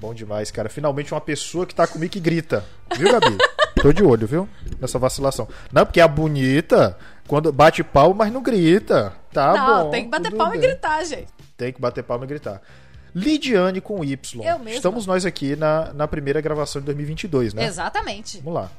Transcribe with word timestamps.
Bom 0.00 0.14
demais, 0.14 0.50
cara. 0.50 0.70
Finalmente 0.70 1.12
uma 1.12 1.20
pessoa 1.20 1.66
que 1.66 1.74
tá 1.74 1.86
comigo 1.86 2.10
que 2.10 2.20
grita. 2.20 2.64
Viu, 2.96 3.12
Gabi? 3.12 3.36
Tô 3.82 3.92
de 3.92 4.02
olho, 4.02 4.26
viu? 4.26 4.48
Nessa 4.80 4.98
vacilação. 4.98 5.46
Não, 5.70 5.84
porque 5.84 6.00
a 6.00 6.08
bonita, 6.08 6.96
quando 7.28 7.52
bate 7.52 7.84
palma, 7.84 8.24
mas 8.24 8.32
não 8.32 8.42
grita. 8.42 9.14
Tá 9.32 9.52
não, 9.52 9.84
bom. 9.84 9.90
tem 9.90 10.04
que 10.04 10.10
bater 10.10 10.34
palma 10.34 10.52
bem. 10.52 10.58
e 10.58 10.62
gritar, 10.62 11.04
gente. 11.04 11.28
Tem 11.56 11.72
que 11.72 11.80
bater 11.80 12.02
palma 12.02 12.24
e 12.24 12.28
gritar. 12.28 12.62
Lidiane 13.14 13.80
com 13.80 14.02
Y. 14.02 14.44
Eu 14.44 14.58
mesma. 14.58 14.70
Estamos 14.70 15.06
nós 15.06 15.26
aqui 15.26 15.54
na, 15.54 15.92
na 15.92 16.08
primeira 16.08 16.40
gravação 16.40 16.80
de 16.80 16.86
2022, 16.86 17.54
né? 17.54 17.64
Exatamente. 17.64 18.38
Vamos 18.38 18.54
lá. 18.54 18.70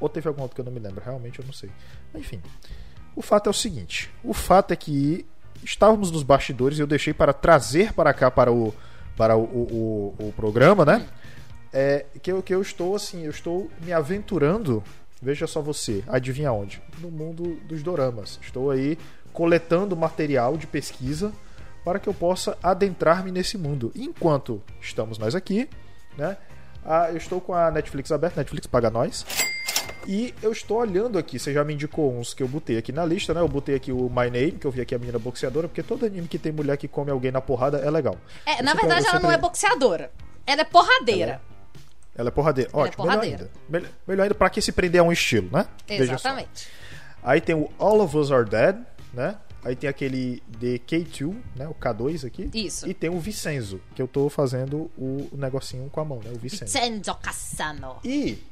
Ou 0.00 0.08
teve 0.08 0.26
algum 0.28 0.42
outro 0.42 0.54
que 0.54 0.60
eu 0.60 0.64
não 0.64 0.72
me 0.72 0.80
lembro, 0.80 1.02
realmente 1.04 1.38
eu 1.38 1.44
não 1.44 1.52
sei. 1.52 1.70
Enfim. 2.14 2.40
O 3.14 3.22
fato 3.22 3.48
é 3.48 3.50
o 3.50 3.54
seguinte: 3.54 4.10
o 4.24 4.32
fato 4.32 4.72
é 4.72 4.76
que 4.76 5.26
estávamos 5.62 6.10
nos 6.10 6.22
bastidores 6.22 6.78
e 6.78 6.80
eu 6.80 6.86
deixei 6.86 7.12
para 7.12 7.32
trazer 7.32 7.92
para 7.92 8.12
cá 8.12 8.30
para 8.30 8.50
o, 8.50 8.74
para 9.16 9.36
o, 9.36 9.42
o, 9.42 10.16
o, 10.18 10.28
o 10.28 10.32
programa, 10.32 10.84
né? 10.84 11.06
É, 11.72 12.04
que, 12.22 12.30
eu, 12.30 12.42
que 12.42 12.54
eu 12.54 12.60
estou 12.60 12.94
assim, 12.94 13.24
eu 13.24 13.30
estou 13.30 13.70
me 13.80 13.92
aventurando. 13.92 14.82
Veja 15.20 15.46
só 15.46 15.62
você, 15.62 16.02
adivinha 16.08 16.52
onde? 16.52 16.82
No 16.98 17.10
mundo 17.10 17.56
dos 17.66 17.82
doramas. 17.82 18.38
Estou 18.42 18.70
aí 18.70 18.98
coletando 19.32 19.96
material 19.96 20.56
de 20.56 20.66
pesquisa 20.66 21.32
para 21.84 21.98
que 21.98 22.08
eu 22.08 22.14
possa 22.14 22.56
adentrar-me 22.62 23.30
nesse 23.30 23.56
mundo. 23.56 23.92
Enquanto 23.94 24.62
estamos 24.80 25.18
nós 25.18 25.34
aqui, 25.34 25.68
né? 26.16 26.36
Ah, 26.84 27.08
eu 27.10 27.16
estou 27.16 27.40
com 27.40 27.54
a 27.54 27.70
Netflix 27.70 28.10
aberta, 28.10 28.40
Netflix 28.40 28.66
paga 28.66 28.90
nós. 28.90 29.24
E 30.06 30.34
eu 30.42 30.50
estou 30.50 30.78
olhando 30.78 31.18
aqui, 31.18 31.38
você 31.38 31.52
já 31.52 31.62
me 31.62 31.74
indicou 31.74 32.12
uns 32.12 32.34
que 32.34 32.42
eu 32.42 32.48
botei 32.48 32.76
aqui 32.76 32.90
na 32.92 33.04
lista, 33.04 33.32
né? 33.32 33.40
Eu 33.40 33.48
botei 33.48 33.74
aqui 33.76 33.92
o 33.92 34.08
My 34.08 34.30
Name, 34.30 34.52
que 34.52 34.66
eu 34.66 34.70
vi 34.70 34.80
aqui 34.80 34.94
a 34.94 34.98
menina 34.98 35.18
boxeadora, 35.18 35.68
porque 35.68 35.82
todo 35.82 36.04
anime 36.04 36.26
que 36.26 36.38
tem 36.38 36.50
mulher 36.50 36.76
que 36.76 36.88
come 36.88 37.10
alguém 37.10 37.30
na 37.30 37.40
porrada 37.40 37.78
é 37.78 37.90
legal. 37.90 38.16
É, 38.44 38.60
Eu 38.60 38.64
na 38.64 38.74
verdade, 38.74 39.06
ela 39.06 39.20
não 39.20 39.30
é 39.30 39.38
boxeadora. 39.38 40.10
Ela 40.46 40.62
é 40.62 40.64
porradeira. 40.64 41.40
Ela 42.14 42.28
é 42.28 42.30
porradeira. 42.32 42.70
Ela 42.72 42.82
é 42.82 42.84
Ótimo, 42.86 43.04
porradeira. 43.04 43.50
melhor 43.68 43.82
ainda. 43.86 43.90
Melhor, 44.06 44.22
ainda 44.24 44.34
pra 44.34 44.50
que 44.50 44.60
se 44.60 44.72
prender 44.72 45.00
a 45.00 45.04
um 45.04 45.12
estilo, 45.12 45.48
né? 45.52 45.66
Exatamente. 45.88 46.68
Aí 47.22 47.40
tem 47.40 47.54
o 47.54 47.70
All 47.78 48.00
of 48.00 48.16
Us 48.16 48.32
Are 48.32 48.48
Dead, 48.48 48.76
né? 49.14 49.36
Aí 49.64 49.76
tem 49.76 49.88
aquele 49.88 50.42
The 50.60 50.78
K2, 50.78 51.36
né? 51.54 51.68
O 51.68 51.74
K2 51.74 52.26
aqui. 52.26 52.50
Isso. 52.52 52.88
E 52.88 52.92
tem 52.92 53.08
o 53.08 53.20
Vicenzo, 53.20 53.80
que 53.94 54.02
eu 54.02 54.08
tô 54.08 54.28
fazendo 54.28 54.90
o 54.98 55.28
negocinho 55.34 55.88
com 55.88 56.00
a 56.00 56.04
mão, 56.04 56.18
né? 56.18 56.32
O 56.34 56.38
Vicenzo. 56.38 56.72
Senzo 56.72 57.14
Cassano. 57.14 57.96
E. 58.04 58.42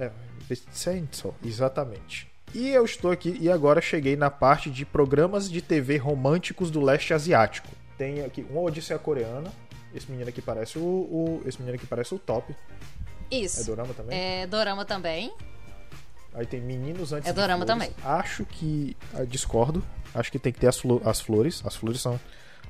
É, 0.00 0.10
Vicenzo, 0.48 1.34
exatamente. 1.44 2.28
E 2.54 2.68
eu 2.70 2.84
estou 2.84 3.10
aqui 3.12 3.36
e 3.40 3.48
agora 3.50 3.80
cheguei 3.80 4.16
na 4.16 4.30
parte 4.30 4.70
de 4.70 4.84
programas 4.84 5.48
de 5.48 5.62
TV 5.62 5.96
românticos 5.98 6.70
do 6.70 6.80
leste 6.80 7.14
asiático. 7.14 7.68
Tem 7.96 8.24
aqui 8.24 8.44
uma 8.50 8.60
Odisseia 8.62 8.98
Coreana. 8.98 9.52
Esse 9.94 10.10
menino 10.10 10.28
aqui 10.28 10.40
parece 10.42 10.78
o, 10.78 10.82
o- 10.82 11.42
esse 11.46 11.58
menino 11.58 11.76
aqui 11.76 11.86
parece 11.86 12.14
o 12.14 12.18
top. 12.18 12.54
É 13.30 13.36
Isso. 13.36 13.64
dorama 13.66 13.94
também? 13.94 14.18
É 14.18 14.46
dorama 14.46 14.84
também. 14.84 15.32
Aí 16.34 16.46
tem 16.46 16.60
Meninos 16.60 17.12
Antes 17.12 17.28
É 17.28 17.32
dorama 17.32 17.64
também. 17.66 17.90
Acho 18.04 18.44
que 18.44 18.96
ah, 19.14 19.24
discordo. 19.24 19.82
Acho 20.14 20.30
que 20.32 20.38
tem 20.38 20.52
que 20.52 20.58
ter 20.60 20.68
as 20.68 21.20
flores. 21.20 21.62
As 21.64 21.76
flores 21.76 22.00
são 22.00 22.18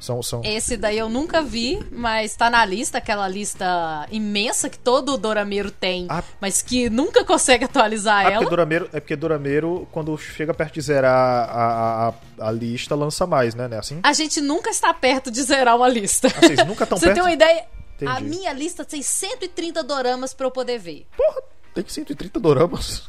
são 0.00 0.22
são 0.22 0.40
Esse 0.44 0.76
daí 0.76 0.98
eu 0.98 1.08
nunca 1.08 1.42
vi, 1.42 1.84
mas 1.92 2.34
tá 2.34 2.48
na 2.50 2.64
lista, 2.64 2.98
aquela 2.98 3.28
lista 3.28 4.06
imensa 4.10 4.68
que 4.68 4.78
todo 4.78 5.16
dorameiro 5.16 5.70
tem, 5.70 6.06
Ah. 6.08 6.22
mas 6.40 6.62
que 6.62 6.88
nunca 6.90 7.24
consegue 7.24 7.64
atualizar 7.64 8.20
Ah, 8.20 8.22
porque 8.22 8.36
ela. 8.38 8.50
Dorameiro, 8.50 8.88
é 8.92 9.00
porque 9.00 9.14
Dorameiro, 9.16 9.86
quando 9.92 10.16
chega 10.18 10.52
perto 10.54 10.74
de 10.74 10.80
zerar 10.80 11.14
a, 11.14 11.52
a, 11.52 12.08
a, 12.08 12.48
a 12.48 12.50
lista, 12.50 12.94
lança 12.94 13.26
mais, 13.26 13.54
né? 13.54 13.68
Não 13.68 13.76
é 13.76 13.80
assim? 13.80 14.00
A 14.02 14.12
gente 14.12 14.40
nunca 14.40 14.70
está 14.70 14.92
perto 14.94 15.30
de 15.30 15.42
zerar 15.42 15.76
uma 15.76 15.88
lista. 15.88 16.28
Ah, 16.28 16.40
vocês 16.40 16.66
nunca 16.66 16.84
estão 16.84 16.96
Você 16.98 17.06
perto? 17.06 17.14
tem 17.16 17.22
uma 17.22 17.32
ideia? 17.32 17.64
A 18.06 18.18
Entendi. 18.18 18.30
minha 18.30 18.52
lista 18.54 18.84
tem 18.84 19.02
130 19.02 19.82
doramas 19.82 20.32
pra 20.32 20.46
eu 20.46 20.50
poder 20.50 20.78
ver. 20.78 21.06
Porra, 21.16 21.42
tem 21.74 21.84
que 21.84 21.92
130 21.92 22.40
doramas. 22.40 23.02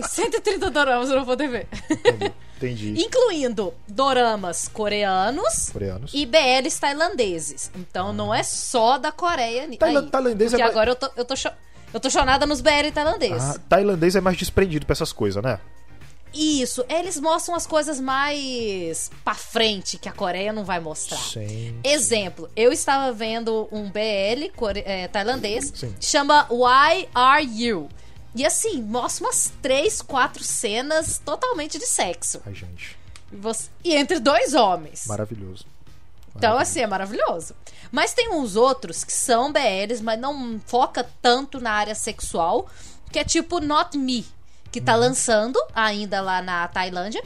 Tem 0.00 0.08
130 0.08 0.70
doramas 0.70 1.08
pra 1.08 1.18
eu 1.18 1.24
poder 1.24 1.48
ver. 1.48 1.68
Entendi. 1.90 2.32
Entendi. 2.56 2.94
Incluindo 3.04 3.74
doramas 3.88 4.68
coreanos 4.68 5.70
Coreanos. 5.70 6.10
e 6.14 6.24
BLs 6.26 6.78
tailandeses. 6.80 7.70
Então 7.74 8.12
não 8.12 8.32
é 8.34 8.42
só 8.42 8.98
da 8.98 9.12
Coreia. 9.12 9.68
Taila- 9.78 10.00
aí. 10.00 10.06
tailandês 10.06 10.52
é 10.52 10.56
Porque 10.56 10.62
mais- 10.62 10.70
agora 10.74 10.90
eu 10.90 10.96
tô, 10.96 11.10
eu, 11.16 11.24
tô 11.24 11.34
eu 11.94 12.00
tô 12.00 12.10
chonada 12.10 12.46
nos 12.46 12.60
BL 12.60 12.90
tailandeses. 12.94 13.42
Ah, 13.56 13.60
tailandês 13.68 14.16
é 14.16 14.20
mais 14.20 14.36
desprendido 14.36 14.86
pra 14.86 14.92
essas 14.92 15.12
coisas, 15.12 15.42
né? 15.42 15.58
Isso, 16.34 16.84
eles 16.90 17.18
mostram 17.18 17.54
as 17.54 17.66
coisas 17.66 17.98
mais 17.98 19.10
pra 19.24 19.34
frente 19.34 19.96
que 19.96 20.06
a 20.08 20.12
Coreia 20.12 20.52
não 20.52 20.64
vai 20.64 20.78
mostrar. 20.78 21.16
Sim. 21.16 21.78
Exemplo, 21.82 22.50
eu 22.54 22.72
estava 22.72 23.10
vendo 23.12 23.66
um 23.72 23.88
BL 23.90 24.50
core- 24.54 24.82
eh, 24.84 25.08
tailandês, 25.08 25.72
Sim. 25.74 25.94
chama 25.98 26.46
Why 26.50 27.08
Are 27.14 27.42
You? 27.44 27.88
E 28.36 28.44
assim, 28.44 28.82
mostra 28.82 29.24
umas 29.26 29.52
três, 29.62 30.02
quatro 30.02 30.44
cenas 30.44 31.18
totalmente 31.24 31.78
de 31.78 31.86
sexo. 31.86 32.40
Ai, 32.46 32.54
gente. 32.54 32.96
E 33.32 33.36
você- 33.36 33.68
E 33.82 33.94
entre 33.94 34.20
dois 34.20 34.52
homens. 34.54 35.06
Maravilhoso. 35.06 35.64
Então, 36.36 36.58
assim, 36.58 36.80
é 36.80 36.86
maravilhoso. 36.86 37.54
Mas 37.90 38.12
tem 38.12 38.28
uns 38.30 38.56
outros 38.56 39.02
que 39.04 39.12
são 39.12 39.50
BLs, 39.50 40.02
mas 40.02 40.20
não 40.20 40.60
foca 40.66 41.08
tanto 41.22 41.58
na 41.58 41.70
área 41.72 41.94
sexual, 41.94 42.68
que 43.10 43.18
é 43.18 43.24
tipo 43.24 43.58
Not 43.58 43.96
Me, 43.96 44.26
que 44.70 44.80
tá 44.80 44.94
lançando 44.94 45.58
ainda 45.74 46.20
lá 46.20 46.42
na 46.42 46.68
Tailândia. 46.68 47.24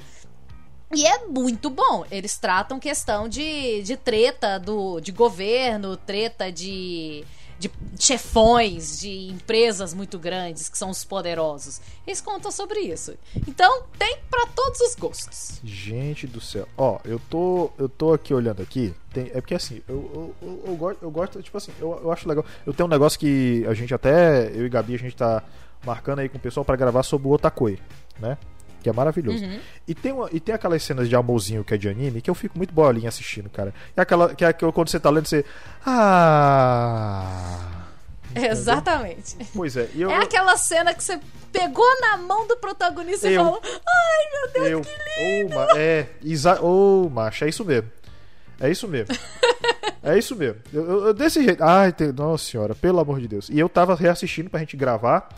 E 0.94 1.04
é 1.04 1.27
muito 1.27 1.69
bom. 1.71 2.04
Eles 2.09 2.38
tratam 2.38 2.78
questão 2.78 3.28
de, 3.28 3.82
de 3.82 3.97
treta 3.97 4.59
do, 4.60 5.00
de 5.00 5.10
governo, 5.10 5.97
treta 5.97 6.53
de, 6.53 7.25
de 7.60 7.71
chefões, 7.98 8.98
de 8.98 9.28
empresas 9.28 9.93
muito 9.93 10.19
grandes, 10.19 10.71
que 10.71 10.78
são 10.78 10.88
os 10.88 11.04
poderosos. 11.04 11.78
Eles 12.06 12.19
contam 12.19 12.50
sobre 12.50 12.81
isso. 12.81 13.15
Então, 13.47 13.84
tem 13.98 14.16
pra 14.31 14.47
todos 14.47 14.81
os 14.81 14.94
gostos. 14.94 15.60
Gente 15.62 16.26
do 16.26 16.41
céu. 16.41 16.66
Ó, 16.76 16.98
eu 17.04 17.21
tô, 17.28 17.71
eu 17.76 17.87
tô 17.87 18.15
aqui 18.15 18.32
olhando 18.32 18.62
aqui. 18.62 18.94
Tem, 19.12 19.31
é 19.34 19.43
porque 19.43 19.54
assim, 19.54 19.82
eu, 19.87 20.34
eu, 20.41 20.48
eu, 20.48 20.62
eu 20.69 20.76
gosto, 20.76 21.03
eu 21.03 21.10
gosto, 21.10 21.43
tipo 21.43 21.59
assim, 21.59 21.72
eu, 21.78 22.00
eu 22.03 22.10
acho 22.10 22.26
legal. 22.26 22.47
Eu 22.65 22.72
tenho 22.72 22.87
um 22.87 22.91
negócio 22.91 23.21
que 23.21 23.62
a 23.69 23.75
gente 23.75 23.92
até, 23.92 24.50
eu 24.54 24.65
e 24.65 24.69
Gabi, 24.71 24.94
a 24.94 24.98
gente 24.98 25.15
tá 25.15 25.42
marcando 25.84 26.21
aí 26.21 26.31
com 26.31 26.38
o 26.38 26.41
pessoal 26.41 26.65
pra 26.65 26.77
gravar 26.77 27.03
sobre 27.03 27.28
o 27.28 27.32
Otakoi, 27.32 27.78
né? 28.19 28.38
Que 28.82 28.88
é 28.88 28.92
maravilhoso. 28.92 29.44
E, 29.86 29.94
tem 29.94 30.12
uma, 30.12 30.28
e 30.32 30.41
tem 30.41 30.54
aquelas 30.54 30.82
cenas 30.82 31.08
de 31.08 31.14
amorzinho 31.16 31.62
que 31.64 31.74
é 31.74 31.76
de 31.76 31.88
anime 31.88 32.20
que 32.20 32.30
eu 32.30 32.34
fico 32.34 32.56
muito 32.56 32.72
bolinha 32.72 33.08
assistindo, 33.08 33.48
cara. 33.50 33.74
É 33.96 34.00
aquela 34.00 34.34
que 34.34 34.44
é 34.44 34.48
aquela 34.48 34.72
quando 34.72 34.88
você 34.88 34.98
tá 35.00 35.10
lendo, 35.10 35.26
você. 35.28 35.44
Ah. 35.84 37.56
Exatamente. 38.34 39.36
Pois 39.54 39.76
é. 39.76 39.88
E 39.94 40.02
eu, 40.02 40.10
É 40.10 40.16
aquela 40.18 40.56
cena 40.56 40.94
que 40.94 41.02
você 41.02 41.18
pegou 41.52 41.84
na 42.00 42.16
mão 42.16 42.46
do 42.46 42.56
protagonista 42.56 43.28
e 43.28 43.34
Eu. 43.34 43.44
falou: 43.44 43.60
Ai, 43.64 44.30
meu 44.32 44.52
Deus, 44.52 44.68
eu, 44.68 44.80
que 44.82 45.22
lindo! 45.24 45.54
Ma- 45.54 45.66
é, 45.76 46.06
exa 46.24 46.60
ô, 46.62 47.08
macho, 47.10 47.44
é 47.44 47.48
isso 47.48 47.64
mesmo. 47.64 47.91
É 48.60 48.70
isso 48.70 48.86
mesmo. 48.86 49.14
É 50.02 50.18
isso 50.18 50.36
mesmo. 50.36 50.60
Eu, 50.72 51.06
eu- 51.06 51.14
desse 51.14 51.42
jeito. 51.42 51.62
Ai, 51.62 51.92
tem- 51.92 52.12
nossa 52.12 52.44
senhora, 52.44 52.74
pelo 52.74 53.00
amor 53.00 53.20
de 53.20 53.26
Deus. 53.28 53.48
E 53.50 53.58
eu 53.58 53.68
tava 53.68 53.94
reassistindo 53.94 54.48
pra 54.48 54.60
gente 54.60 54.76
gravar. 54.76 55.28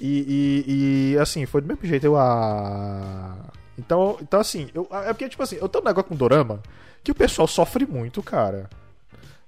E, 0.00 0.64
e, 0.66 1.12
e, 1.12 1.18
assim, 1.18 1.44
foi 1.46 1.60
do 1.60 1.68
mesmo 1.68 1.84
jeito. 1.84 2.04
Eu. 2.06 2.16
Ah. 2.16 3.36
Então, 3.78 4.18
então 4.20 4.40
assim, 4.40 4.68
eu, 4.74 4.88
é 4.90 5.12
porque, 5.12 5.28
tipo 5.28 5.42
assim, 5.42 5.56
eu 5.56 5.68
tenho 5.68 5.84
um 5.84 5.86
negócio 5.86 6.08
com 6.08 6.16
Dorama 6.16 6.62
que 7.02 7.10
o 7.10 7.14
pessoal 7.14 7.46
sofre 7.46 7.86
muito, 7.86 8.22
cara. 8.22 8.68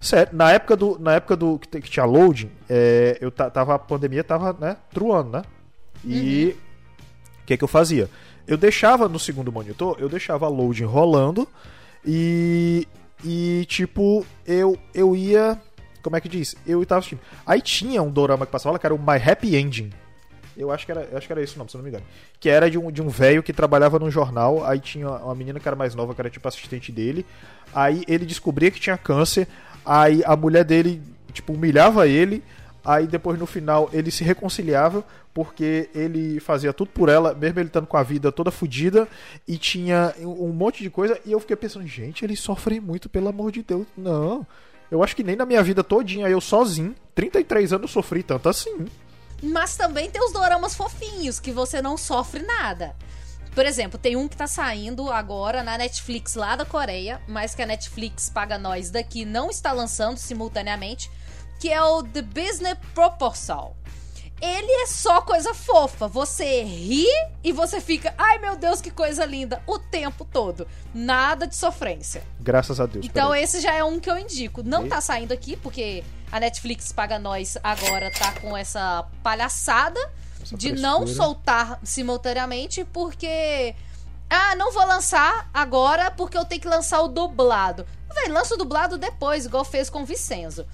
Sério, 0.01 0.35
na 0.35 0.51
época 0.53 0.77
do. 0.77 0.99
Na 0.99 1.15
época 1.15 1.37
do. 1.37 1.59
que, 1.59 1.81
que 1.81 1.91
tinha 1.91 2.05
loading, 2.05 2.51
é, 2.69 3.19
eu 3.21 3.31
ta- 3.31 3.51
tava. 3.51 3.75
A 3.75 3.79
pandemia 3.79 4.25
tava, 4.25 4.53
né, 4.59 4.77
truando, 4.93 5.31
né? 5.31 5.43
E. 6.05 6.57
O 7.43 7.47
que, 7.47 7.57
que 7.57 7.65
eu 7.65 7.69
fazia? 7.69 8.09
Eu 8.47 8.57
deixava 8.57 9.09
no 9.09 9.19
segundo 9.19 9.53
monitor, 9.53 9.97
eu 9.99 10.09
deixava 10.09 10.47
a 10.47 10.49
loading 10.49 10.85
rolando 10.85 11.49
e. 12.05 12.87
E 13.25 13.65
tipo, 13.69 14.27
eu, 14.45 14.77
eu 14.93 15.15
ia. 15.15 15.61
Como 16.03 16.17
é 16.17 16.21
que 16.21 16.29
diz? 16.29 16.57
Eu 16.67 16.85
tava 16.85 16.99
assistindo. 16.99 17.21
Aí 17.47 17.61
tinha 17.61 18.03
um 18.03 18.11
dorama 18.11 18.45
que 18.45 18.51
passava 18.51 18.73
lá, 18.73 18.79
que 18.81 18.87
era 18.87 18.95
o 18.95 18.99
My 18.99 19.23
Happy 19.25 19.55
Ending. 19.55 19.91
Eu 20.57 20.71
acho 20.71 20.85
que 20.85 20.93
era, 20.93 21.09
acho 21.17 21.27
que 21.27 21.33
era 21.33 21.43
esse 21.43 21.55
o 21.55 21.59
nome, 21.59 21.71
se 21.71 21.77
não 21.77 21.83
me 21.83 21.91
engano. 21.91 22.05
Que 22.39 22.49
era 22.49 22.71
de 22.71 22.79
um, 22.79 22.91
de 22.91 23.01
um 23.01 23.09
velho 23.09 23.43
que 23.43 23.53
trabalhava 23.53 23.99
num 23.99 24.11
jornal, 24.11 24.65
aí 24.65 24.79
tinha 24.79 25.09
uma 25.09 25.35
menina 25.35 25.59
que 25.59 25.67
era 25.67 25.77
mais 25.77 25.95
nova, 25.95 26.15
que 26.15 26.21
era 26.21 26.31
tipo 26.31 26.47
assistente 26.47 26.93
dele. 26.93 27.25
Aí 27.75 28.05
ele 28.07 28.27
descobria 28.27 28.71
que 28.71 28.81
tinha 28.81 28.97
câncer, 28.99 29.49
aí 29.85 30.23
a 30.25 30.37
mulher 30.37 30.65
dele, 30.65 31.03
tipo, 31.33 31.53
humilhava 31.53 32.07
ele. 32.07 32.43
Aí 32.85 33.07
depois 33.07 33.39
no 33.39 33.47
final 33.47 33.89
ele 33.93 34.11
se 34.11 34.25
reconciliava 34.25 35.05
porque 35.33 35.89
ele 35.95 36.41
fazia 36.41 36.73
tudo 36.73 36.91
por 36.91 37.09
ela, 37.09 37.33
mesmo 37.33 37.59
ele 37.59 37.69
estando 37.69 37.87
com 37.87 37.97
a 37.97 38.03
vida 38.03 38.31
toda 38.31 38.51
fodida 38.51 39.09
e 39.47 39.57
tinha 39.57 40.13
um 40.19 40.49
monte 40.49 40.83
de 40.83 40.91
coisa. 40.91 41.19
E 41.25 41.33
eu 41.33 41.41
fiquei 41.41 41.57
pensando, 41.57 41.87
gente, 41.87 42.25
eles 42.25 42.41
sofrem 42.41 42.81
muito, 42.81 43.09
pelo 43.09 43.29
amor 43.29 43.51
de 43.51 43.63
Deus. 43.63 43.87
Não. 43.97 44.47
Eu 44.91 45.03
acho 45.03 45.17
que 45.17 45.25
nem 45.25 45.37
na 45.37 45.47
minha 45.47 45.63
vida 45.63 45.83
todinha, 45.83 46.29
eu 46.29 46.41
sozinho, 46.41 46.95
33 47.15 47.73
anos, 47.73 47.91
sofri 47.91 48.23
tanto 48.23 48.49
assim. 48.49 48.87
Mas 49.43 49.77
também 49.77 50.11
tem 50.11 50.25
os 50.25 50.33
doramas 50.33 50.75
fofinhos, 50.75 51.41
que 51.41 51.51
você 51.51 51.83
não 51.83 51.97
sofre 51.97 52.43
nada. 52.43 52.95
Por 53.55 53.67
exemplo, 53.67 53.99
tem 53.99 54.17
um 54.17 54.29
que 54.29 54.37
tá 54.37 54.47
saindo 54.47 55.11
agora 55.11 55.63
na 55.63 55.77
Netflix 55.77 56.35
lá 56.35 56.57
da 56.57 56.65
Coreia, 56.65 57.21
mas 57.29 57.55
que 57.55 57.61
a 57.61 57.67
Netflix 57.67 58.31
paga 58.31 58.57
nós 58.57 58.91
daqui 58.91 59.25
não 59.25 59.51
está 59.51 59.73
lançando 59.73 60.17
simultaneamente, 60.17 61.11
que 61.61 61.71
é 61.71 61.83
o 61.83 62.03
The 62.03 62.23
Business 62.23 62.79
Proposal. 62.95 63.77
Ele 64.45 64.73
é 64.83 64.87
só 64.89 65.21
coisa 65.21 65.55
fofa. 65.55 66.09
Você 66.09 66.65
ri 66.65 67.07
e 67.45 67.53
você 67.53 67.81
fica, 67.81 68.13
ai 68.19 68.39
meu 68.41 68.57
Deus, 68.57 68.81
que 68.81 68.91
coisa 68.91 69.25
linda, 69.25 69.63
o 69.69 69.79
tempo 69.79 70.25
todo. 70.25 70.67
Nada 70.93 71.47
de 71.47 71.55
sofrência. 71.55 72.25
Graças 72.41 72.81
a 72.81 72.87
Deus. 72.87 73.07
Então 73.07 73.33
esse 73.33 73.61
já 73.61 73.73
é 73.73 73.85
um 73.85 74.01
que 74.01 74.11
eu 74.11 74.19
indico. 74.19 74.61
Não 74.65 74.87
E- 74.87 74.89
tá 74.89 75.01
saindo 75.01 75.33
aqui, 75.33 75.57
porque 75.57 76.03
a 76.33 76.41
Netflix 76.41 76.91
paga 76.91 77.21
nós 77.21 77.57
agora 77.63 78.11
tá 78.11 78.33
com 78.41 78.57
essa 78.57 79.07
palhaçada 79.23 80.01
Essa 80.43 80.57
de 80.57 80.71
frescura. 80.71 80.81
não 80.91 81.07
soltar 81.07 81.79
simultaneamente, 81.85 82.85
porque. 82.85 83.77
Ah, 84.29 84.57
não 84.57 84.73
vou 84.73 84.85
lançar 84.87 85.49
agora 85.55 86.11
porque 86.11 86.37
eu 86.37 86.45
tenho 86.45 86.61
que 86.61 86.67
lançar 86.69 87.01
o 87.03 87.07
dublado. 87.09 87.87
Véi, 88.13 88.29
lança 88.29 88.55
o 88.55 88.59
dublado 88.59 88.99
depois, 88.99 89.45
igual 89.45 89.65
fez 89.65 89.89
com 89.89 90.03
o 90.03 90.07
Vicenzo. 90.07 90.67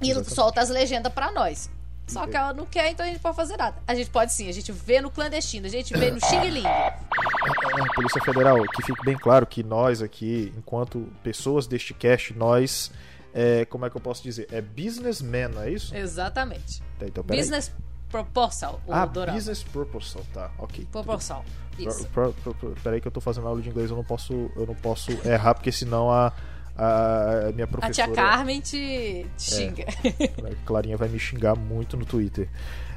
E 0.00 0.06
Exatamente. 0.10 0.34
solta 0.34 0.60
as 0.62 0.68
legendas 0.70 1.12
pra 1.12 1.32
nós. 1.32 1.68
Só 2.08 2.26
que 2.26 2.36
ela 2.36 2.52
não 2.52 2.66
quer, 2.66 2.90
então 2.90 3.04
a 3.04 3.08
gente 3.08 3.20
pode 3.20 3.36
fazer 3.36 3.56
nada. 3.56 3.76
A 3.86 3.94
gente 3.94 4.10
pode 4.10 4.32
sim, 4.32 4.48
a 4.48 4.52
gente 4.52 4.72
vê 4.72 5.00
no 5.00 5.10
clandestino, 5.10 5.66
a 5.66 5.70
gente 5.70 5.92
vê 5.96 6.10
no 6.10 6.18
Xing 6.24 6.40
Ling. 6.50 6.66
É, 6.66 6.96
Polícia 7.94 8.20
Federal, 8.22 8.62
que 8.74 8.82
fique 8.82 9.04
bem 9.04 9.16
claro 9.16 9.46
que 9.46 9.62
nós 9.62 10.02
aqui, 10.02 10.52
enquanto 10.56 11.06
pessoas 11.22 11.66
deste 11.66 11.92
cast, 11.94 12.34
nós. 12.34 12.90
É, 13.34 13.64
como 13.66 13.84
é 13.84 13.90
que 13.90 13.96
eu 13.96 14.00
posso 14.00 14.22
dizer? 14.22 14.48
É 14.50 14.60
businessman, 14.60 15.48
não 15.48 15.62
é 15.62 15.70
isso? 15.70 15.94
Exatamente. 15.94 16.82
Tá, 16.98 17.06
então. 17.06 17.22
Business 17.22 17.70
Proposal, 18.10 18.80
o 18.86 18.92
Ah, 18.92 19.04
dorama. 19.04 19.36
business 19.36 19.62
proposal, 19.62 20.24
tá, 20.32 20.50
ok. 20.58 20.88
Proporção. 20.90 21.44
Isso. 21.78 22.06
Pro- 22.08 22.32
pro- 22.42 22.54
pro- 22.54 22.74
Peraí 22.82 23.02
que 23.02 23.06
eu 23.06 23.12
tô 23.12 23.20
fazendo 23.20 23.46
aula 23.46 23.60
de 23.60 23.68
inglês, 23.68 23.90
eu 23.90 23.96
não 23.96 24.02
posso, 24.02 24.32
eu 24.56 24.66
não 24.66 24.74
posso 24.74 25.12
errar, 25.28 25.52
porque 25.54 25.70
senão 25.70 26.10
a, 26.10 26.32
a, 26.78 27.48
a 27.48 27.52
minha 27.52 27.64
A 27.64 27.68
professora... 27.68 27.92
tia 27.92 28.08
Carmen 28.14 28.60
te, 28.60 29.26
te 29.36 29.42
xinga. 29.42 29.84
A 30.48 30.66
Clarinha 30.66 30.96
vai 30.96 31.08
me 31.08 31.18
xingar 31.18 31.56
muito 31.56 31.96
no 31.96 32.06
Twitter. 32.06 32.48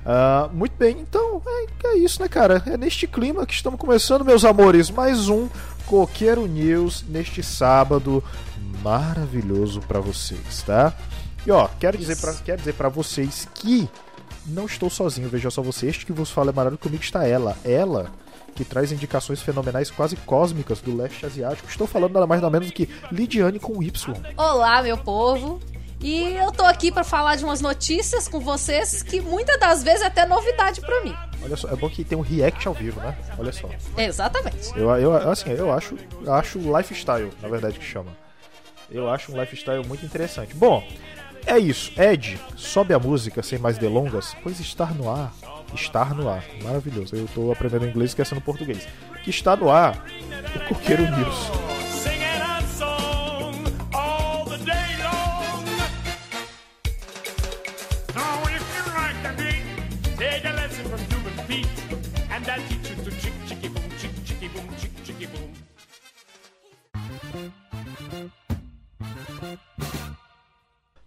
Ah, 0.06 0.50
muito 0.54 0.74
bem, 0.78 1.00
então 1.00 1.42
é, 1.46 1.88
é 1.88 1.98
isso, 1.98 2.22
né, 2.22 2.28
cara? 2.28 2.64
É 2.66 2.78
neste 2.78 3.08
clima 3.08 3.46
que 3.46 3.54
estamos 3.54 3.80
começando, 3.80 4.24
meus 4.24 4.46
amores, 4.46 4.90
mais 4.90 5.30
um 5.30 5.50
Coqueiro 5.86 6.48
News 6.48 7.04
neste 7.08 7.44
sábado 7.44 8.24
maravilhoso 8.82 9.82
pra 9.82 10.00
vocês, 10.00 10.64
tá? 10.64 10.94
E 11.46 11.52
ó, 11.52 11.68
quero 11.80 11.98
dizer 11.98 12.18
pra, 12.18 12.34
quero 12.34 12.58
dizer 12.60 12.74
pra 12.74 12.90
vocês 12.90 13.48
que 13.54 13.90
não 14.46 14.66
estou 14.66 14.90
sozinho, 14.90 15.30
veja 15.30 15.50
só 15.52 15.62
você, 15.62 15.88
este 15.88 16.06
que 16.06 16.12
vos 16.12 16.32
fala 16.32 16.52
é 16.52 16.54
maravilhoso, 16.54 16.84
comigo 16.84 17.04
está 17.04 17.28
ela, 17.28 17.56
ela 17.64 18.12
que 18.62 18.66
traz 18.66 18.92
indicações 18.92 19.42
fenomenais 19.42 19.90
quase 19.90 20.16
cósmicas 20.16 20.82
do 20.82 20.96
leste 20.96 21.26
asiático. 21.26 21.68
Estou 21.68 21.88
falando 21.88 22.14
nada 22.14 22.28
mais 22.28 22.42
nada 22.42 22.52
menos 22.52 22.68
do 22.68 22.74
que 22.74 22.88
Lidiane 23.12 23.60
com 23.60 23.82
Y. 23.82 24.16
Olá, 24.38 24.84
meu 24.84 24.98
povo. 24.98 25.60
E 26.00 26.36
eu 26.36 26.52
tô 26.52 26.64
aqui 26.64 26.92
pra 26.92 27.04
falar 27.04 27.38
de 27.38 27.44
umas 27.44 27.60
notícias 27.60 28.28
com 28.28 28.40
vocês 28.40 29.02
que 29.02 29.20
muitas 29.20 29.60
das 29.60 29.84
vezes 29.84 30.02
é 30.02 30.08
até 30.08 30.28
novidade 30.28 30.80
pra 30.80 31.04
mim. 31.04 31.16
Olha 31.44 31.56
só, 31.58 31.70
é 31.70 31.76
bom 31.76 31.90
que 31.90 32.04
tem 32.04 32.16
um 32.16 32.22
react 32.22 32.68
ao 32.68 32.74
vivo, 32.74 33.00
né? 33.00 33.18
Olha 33.38 33.52
só. 33.52 33.68
Exatamente. 33.98 34.72
Eu, 34.76 34.90
eu, 34.92 35.16
assim, 35.30 35.52
eu 35.52 35.72
acho, 35.72 35.98
acho 36.28 36.60
lifestyle, 36.60 37.32
na 37.42 37.48
verdade, 37.48 37.80
que 37.80 37.86
chama. 37.86 38.12
Eu 38.92 39.10
acho 39.10 39.32
um 39.32 39.40
lifestyle 39.40 39.86
muito 39.88 40.06
interessante. 40.06 40.54
Bom, 40.54 40.84
é 41.48 41.58
isso. 41.58 41.92
Ed, 42.00 42.40
sobe 42.56 42.94
a 42.94 43.00
música 43.00 43.42
sem 43.42 43.58
mais 43.58 43.80
delongas, 43.80 44.36
pois 44.44 44.60
estar 44.60 44.94
no 44.94 45.10
ar. 45.10 45.34
Estar 45.74 46.14
no 46.14 46.30
ar. 46.30 46.44
Maravilhoso. 46.64 47.16
Eu 47.16 47.28
tô 47.34 47.52
aprendendo 47.52 47.86
inglês 47.88 48.12
esquecendo 48.12 48.42
português. 48.42 48.88
Que 49.24 49.30
está 49.30 49.56
no 49.56 49.70
ar 49.70 50.04
o 50.56 50.68
Coqueiro 50.68 51.04
News. 51.04 51.52
Singing 68.12 68.41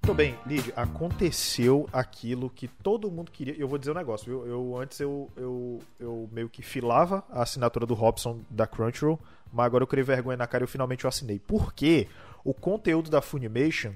Muito 0.04 0.18
bem, 0.18 0.38
Lid, 0.46 0.70
aconteceu 0.76 1.88
aquilo 1.90 2.50
que 2.50 2.68
todo 2.68 3.10
mundo 3.10 3.32
queria. 3.32 3.56
Eu 3.56 3.66
vou 3.66 3.78
dizer 3.78 3.90
um 3.90 3.94
negócio, 3.94 4.26
viu? 4.26 4.46
Eu, 4.46 4.76
antes 4.76 5.00
eu, 5.00 5.30
eu, 5.34 5.80
eu 5.98 6.28
meio 6.30 6.46
que 6.46 6.60
filava 6.60 7.24
a 7.30 7.40
assinatura 7.40 7.86
do 7.86 7.94
Robson 7.94 8.40
da 8.50 8.66
Crunchyroll, 8.66 9.18
mas 9.50 9.64
agora 9.64 9.82
eu 9.82 9.86
criei 9.86 10.04
vergonha 10.04 10.36
na 10.36 10.46
cara 10.46 10.62
e 10.62 10.64
eu 10.64 10.68
finalmente 10.68 11.04
eu 11.04 11.08
assinei. 11.08 11.38
Porque 11.38 12.06
o 12.44 12.52
conteúdo 12.52 13.10
da 13.10 13.22
Funimation 13.22 13.94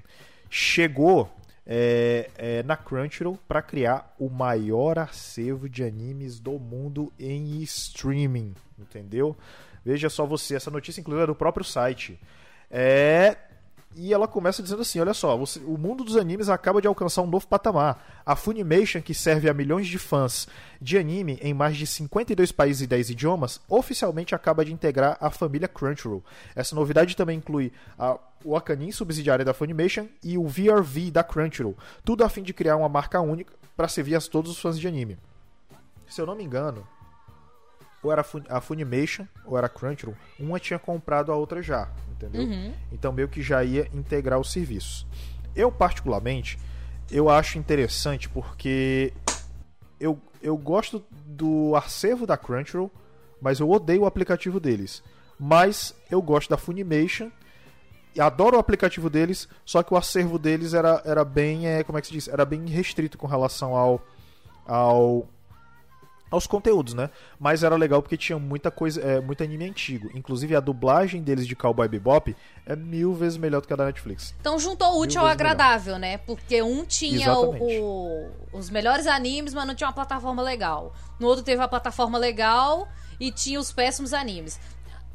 chegou 0.49 1.31
é, 1.66 2.31
é, 2.38 2.62
na 2.62 2.75
Crunchyroll 2.75 3.38
para 3.46 3.61
criar 3.61 4.14
o 4.19 4.31
maior 4.31 4.99
acervo 4.99 5.69
de 5.69 5.84
animes 5.84 6.40
do 6.40 6.52
mundo 6.52 7.12
em 7.19 7.61
streaming, 7.61 8.54
entendeu? 8.78 9.37
Veja 9.84 10.08
só 10.08 10.25
você, 10.25 10.56
essa 10.56 10.70
notícia 10.70 11.02
inclusive 11.02 11.25
é 11.25 11.26
do 11.26 11.34
próprio 11.34 11.66
site. 11.66 12.19
É, 12.70 13.37
e 13.96 14.12
ela 14.12 14.29
começa 14.29 14.62
dizendo 14.62 14.82
assim: 14.82 15.00
olha 15.00 15.14
só, 15.14 15.37
você- 15.37 15.58
o 15.61 15.76
mundo 15.76 16.05
dos 16.05 16.17
animes 16.17 16.49
acaba 16.49 16.81
de 16.81 16.87
alcançar 16.87 17.23
um 17.23 17.26
novo 17.26 17.46
patamar. 17.46 18.23
A 18.25 18.37
Funimation, 18.37 19.00
que 19.00 19.14
serve 19.14 19.49
a 19.49 19.55
milhões 19.55 19.87
de 19.88 19.99
fãs 19.99 20.46
de 20.81 20.96
anime 20.99 21.38
em 21.43 21.52
mais 21.55 21.76
de 21.76 21.87
52 21.87 22.52
países 22.52 22.82
e 22.82 22.87
10 22.87 23.11
idiomas, 23.11 23.61
oficialmente 23.69 24.35
acaba 24.35 24.64
de 24.64 24.73
integrar 24.73 25.17
a 25.20 25.31
família 25.31 25.67
Crunchyroll. 25.67 26.23
Essa 26.55 26.75
novidade 26.76 27.17
também 27.17 27.38
inclui 27.38 27.73
a, 27.99 28.19
o 28.44 28.55
Akanin, 28.56 28.93
subsidiária 28.93 29.44
da 29.44 29.55
Funimation, 29.55 30.06
e 30.23 30.37
o 30.38 30.46
VRV 30.46 31.11
da 31.11 31.25
Crunchyroll. 31.25 31.76
Tudo 32.05 32.23
a 32.23 32.29
fim 32.29 32.43
de 32.43 32.52
criar 32.52 32.76
uma 32.76 32.88
marca 32.88 33.20
única 33.20 33.52
para 33.76 33.88
servir 33.88 34.14
a 34.14 34.20
todos 34.20 34.50
os 34.52 34.61
fãs 34.61 34.79
de 34.79 34.87
anime. 34.87 35.19
Se 36.06 36.20
eu 36.20 36.26
não 36.26 36.37
me 36.37 36.44
engano, 36.44 36.87
ou 38.03 38.12
era 38.12 38.21
a 38.21 38.25
Fun- 38.25 38.45
a 38.49 38.61
Funimation 38.61 39.27
ou 39.45 39.56
era 39.59 39.67
a 39.67 39.71
Crunchyroll, 39.71 40.17
uma 40.39 40.59
tinha 40.61 40.79
comprado 40.79 41.33
a 41.33 41.37
outra 41.37 41.62
já, 41.62 41.89
entendeu? 42.11 42.43
Então 42.93 43.12
meio 43.12 43.29
que 43.29 43.43
já 43.43 43.62
ia 43.65 43.89
integrar 43.93 44.39
os 44.39 44.53
serviços. 44.53 45.06
Eu 45.55 45.71
particularmente, 45.73 46.59
eu 47.11 47.29
acho 47.29 47.59
interessante 47.59 48.29
porque 48.29 49.12
eu, 49.99 50.19
eu 50.43 50.56
gosto 50.56 51.05
do 51.27 51.75
acervo 51.75 52.27
da 52.27 52.37
Crunchyroll, 52.37 52.91
mas 53.41 53.59
eu 53.61 53.69
odeio 53.71 54.03
o 54.03 54.06
aplicativo 54.06 54.61
deles. 54.61 55.03
Mas 55.39 55.95
eu 56.11 56.21
gosto 56.23 56.50
da 56.50 56.56
Funimation 56.56 57.31
e 58.15 58.21
adoro 58.21 58.56
o 58.56 58.61
aplicativo 58.61 59.09
deles, 59.09 59.49
só 59.65 59.83
que 59.83 59.93
o 59.95 59.97
acervo 59.97 60.39
deles 60.39 60.75
era, 60.75 61.00
era 61.05 61.25
bem, 61.25 61.67
é, 61.69 61.85
como 61.85 61.99
é 61.99 62.00
que 62.00 62.07
se 62.09 62.12
diz? 62.12 62.26
Era 62.28 62.45
bem 62.45 62.64
restrito 62.67 63.17
com 63.19 63.26
relação 63.26 63.76
ao 63.76 64.00
ao 64.67 65.26
aos 66.30 66.47
conteúdos, 66.47 66.94
né? 66.94 67.11
Mas 67.38 67.62
era 67.62 67.75
legal 67.76 68.02
porque 68.02 68.16
tinha 68.16 68.38
muita 68.38 68.70
coisa, 68.70 69.00
é, 69.00 69.20
muito 69.20 69.42
anime 69.42 69.64
antigo. 69.64 70.11
Inclusive 70.14 70.54
a 70.54 70.61
dublagem 70.61 71.23
deles 71.23 71.47
de 71.47 71.56
Cowboy 71.56 71.88
Bebop 71.88 72.37
é 72.66 72.76
mil 72.76 73.14
vezes 73.14 73.38
melhor 73.38 73.61
do 73.61 73.66
que 73.66 73.73
a 73.73 73.76
da 73.76 73.87
Netflix. 73.87 74.35
Então 74.40 74.58
juntou 74.58 74.94
o 74.94 75.00
útil 75.00 75.20
ao 75.20 75.26
agradável, 75.26 75.99
né? 75.99 76.18
Porque 76.18 76.61
um 76.62 76.85
tinha 76.85 77.26
o- 77.38 77.52
o- 77.80 78.30
os 78.52 78.68
melhores 78.70 79.06
animes, 79.06 79.54
mas 79.54 79.66
não 79.66 79.75
tinha 79.75 79.87
uma 79.88 79.92
plataforma 79.94 80.42
legal. 80.42 80.92
No 81.18 81.26
outro 81.26 81.42
teve 81.44 81.61
uma 81.61 81.68
plataforma 81.68 82.18
legal 82.18 82.88
e 83.18 83.30
tinha 83.32 83.58
os 83.58 83.73
péssimos 83.73 84.12
animes. 84.12 84.61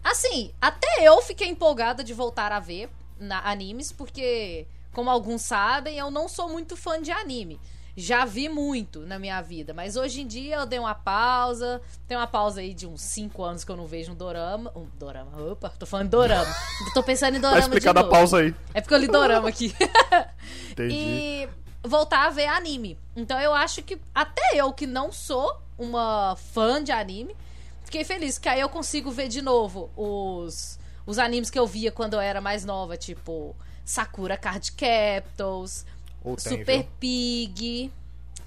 Assim, 0.04 0.52
até 0.62 0.88
eu 1.00 1.22
fiquei 1.22 1.48
empolgada 1.48 2.04
de 2.04 2.14
voltar 2.14 2.52
a 2.52 2.60
ver 2.60 2.90
na 3.20 3.48
animes, 3.50 3.92
porque, 3.92 4.68
como 4.92 5.10
alguns 5.10 5.44
sabem, 5.44 5.98
eu 5.98 6.12
não 6.12 6.28
sou 6.28 6.50
muito 6.50 6.76
fã 6.76 7.02
de 7.02 7.10
anime. 7.12 7.60
Já 7.96 8.26
vi 8.26 8.50
muito 8.50 9.02
na 9.02 9.20
minha 9.20 9.40
vida, 9.42 9.74
mas 9.74 9.96
hoje 9.96 10.22
em 10.22 10.28
dia 10.28 10.56
eu 10.56 10.66
dei 10.66 10.80
uma 10.80 10.96
pausa. 10.96 11.80
Tem 12.08 12.18
uma 12.18 12.26
pausa 12.26 12.62
aí 12.62 12.74
de 12.74 12.88
uns 12.88 13.02
5 13.02 13.44
anos 13.44 13.64
que 13.64 13.72
eu 13.72 13.78
não 13.78 13.86
vejo 13.86 14.12
um 14.12 14.16
dorama. 14.16 14.72
Um 14.76 14.88
dorama, 14.98 15.52
opa, 15.52 15.70
tô 15.78 15.86
falando 15.86 16.08
de 16.08 16.12
dorama. 16.12 16.52
tô 16.94 17.04
pensando 17.04 17.38
em 17.38 17.42
Tá 17.42 17.50
dorama 17.50 17.70
de 17.70 17.76
explicada 17.76 18.00
a 18.00 18.04
pausa 18.04 18.40
aí. 18.40 18.56
É 18.74 18.82
porque 18.82 18.96
eu 18.96 18.98
li 18.98 19.08
dorama 19.08 19.48
aqui. 19.48 19.76
Entendi. 20.72 20.96
e 20.96 21.50
voltar 21.84 22.26
a 22.26 22.30
ver 22.32 22.48
anime. 22.48 22.98
Então 23.16 23.40
eu 23.40 23.54
acho 23.54 23.84
que 23.84 24.00
até 24.14 24.42
eu 24.56 24.74
que 24.74 24.88
não 24.88 25.12
sou 25.12 25.62
uma 25.78 26.36
fã 26.36 26.84
de 26.84 26.92
anime, 26.92 27.36
fiquei 27.84 28.04
feliz 28.04 28.40
que 28.40 28.50
aí 28.50 28.60
eu 28.60 28.70
consigo 28.70 29.12
ver 29.12 29.28
de 29.28 29.42
novo 29.42 29.92
os 29.96 30.80
os 31.06 31.20
animes 31.20 31.50
que 31.50 31.60
eu 31.60 31.68
via 31.68 31.92
quando 31.92 32.14
eu 32.14 32.22
era 32.22 32.40
mais 32.40 32.64
nova, 32.64 32.96
tipo 32.96 33.56
Sakura 33.86 34.38
Card 34.38 34.72
Captors, 34.72 35.86
Ou 36.24 36.36
tem, 36.36 36.58
Super 36.60 36.82
viu? 36.84 36.88
Pig, 37.00 37.92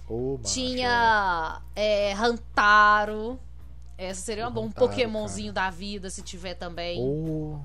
macho, 0.09 0.55
tinha 0.55 1.61
é, 1.75 2.13
Hantaro. 2.15 3.39
Essa 3.99 4.21
seria 4.21 4.45
uma 4.45 4.51
boa. 4.51 4.67
Um 4.67 4.71
Pokémonzinho 4.71 5.53
da 5.53 5.71
vida, 5.71 6.11
se 6.11 6.23
tiver 6.23 6.51
é. 6.51 6.55
também. 6.55 7.01
Ô, 7.01 7.59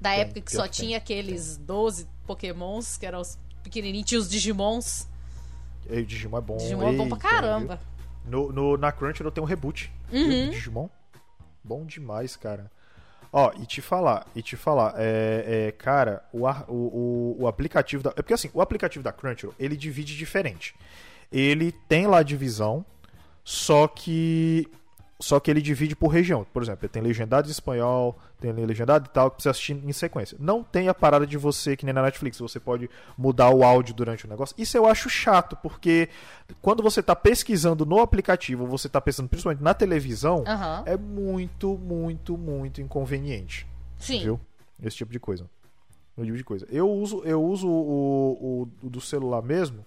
Da 0.00 0.10
Tem, 0.10 0.20
época 0.20 0.40
que 0.40 0.52
só 0.52 0.62
tem, 0.62 0.70
tinha 0.72 0.98
aqueles 0.98 1.56
12 1.56 2.08
Pokémons, 2.26 2.96
que 2.96 3.06
eram 3.06 3.20
os 3.20 3.38
pequenininhos, 3.62 4.08
tinha 4.08 4.18
os 4.20 4.28
Digimons. 4.30 5.06
ei, 5.88 6.04
Digimon 6.04 6.38
é 6.38 6.40
bom. 6.40 6.56
Digimon 6.56 6.88
é 6.88 6.92
bom 6.96 7.08
pra 7.08 7.16
Eita, 7.16 7.28
caramba. 7.28 7.76
viu? 7.76 7.86
No, 8.30 8.52
no, 8.52 8.76
na 8.76 8.92
Crunchyroll 8.92 9.32
tem 9.32 9.42
um 9.42 9.46
reboot 9.46 9.92
Uhum. 10.12 10.46
do 10.46 10.50
Digimon. 10.50 10.88
Bom 11.62 11.84
demais, 11.84 12.36
cara. 12.36 12.70
Ó, 13.32 13.52
e 13.60 13.64
te 13.64 13.80
falar, 13.80 14.26
e 14.34 14.42
te 14.42 14.56
falar, 14.56 14.94
é, 14.96 15.68
é, 15.68 15.72
cara, 15.72 16.24
o, 16.32 16.48
o, 16.68 17.36
o, 17.40 17.46
aplicativo 17.46 18.02
da. 18.02 18.10
É 18.10 18.14
porque 18.22 18.34
assim, 18.34 18.50
o 18.52 18.60
aplicativo 18.60 19.04
da 19.04 19.12
Crunchyroll, 19.12 19.54
ele 19.58 19.76
divide 19.76 20.16
diferente. 20.16 20.74
Ele 21.30 21.70
tem 21.88 22.08
lá 22.08 22.22
divisão, 22.22 22.84
só 23.44 23.86
que. 23.86 24.68
Só 25.22 25.38
que 25.38 25.50
ele 25.50 25.60
divide 25.60 25.94
por 25.94 26.08
região. 26.08 26.46
Por 26.50 26.62
exemplo, 26.62 26.88
tem 26.88 27.02
legendado 27.02 27.46
em 27.46 27.50
espanhol, 27.50 28.18
tem 28.40 28.52
legendado 28.52 29.06
e 29.06 29.12
tal, 29.12 29.30
que 29.30 29.42
você 29.42 29.50
assistir 29.50 29.72
em 29.72 29.92
sequência. 29.92 30.34
Não 30.40 30.64
tem 30.64 30.88
a 30.88 30.94
parada 30.94 31.26
de 31.26 31.36
você, 31.36 31.76
que 31.76 31.84
nem 31.84 31.92
na 31.92 32.02
Netflix, 32.02 32.38
você 32.38 32.58
pode 32.58 32.88
mudar 33.18 33.50
o 33.50 33.62
áudio 33.62 33.94
durante 33.94 34.24
o 34.24 34.28
negócio. 34.28 34.54
Isso 34.56 34.78
eu 34.78 34.86
acho 34.86 35.10
chato, 35.10 35.56
porque 35.62 36.08
quando 36.62 36.82
você 36.82 37.02
tá 37.02 37.14
pesquisando 37.14 37.84
no 37.84 38.00
aplicativo, 38.00 38.66
você 38.66 38.88
tá 38.88 38.98
pensando 38.98 39.28
principalmente 39.28 39.62
na 39.62 39.74
televisão, 39.74 40.42
Aham. 40.46 40.84
é 40.86 40.96
muito, 40.96 41.76
muito, 41.76 42.38
muito 42.38 42.80
inconveniente. 42.80 43.66
Sim. 43.98 44.20
Viu? 44.22 44.40
Esse 44.82 44.96
tipo 44.96 45.12
de 45.12 45.20
coisa. 45.20 45.44
Esse 46.16 46.24
tipo 46.24 46.38
de 46.38 46.44
coisa. 46.44 46.66
Eu 46.70 46.90
uso, 46.90 47.20
eu 47.26 47.44
uso 47.44 47.68
o, 47.68 48.62
o- 48.82 48.86
o 48.86 48.88
do 48.88 49.02
celular 49.02 49.42
mesmo, 49.42 49.84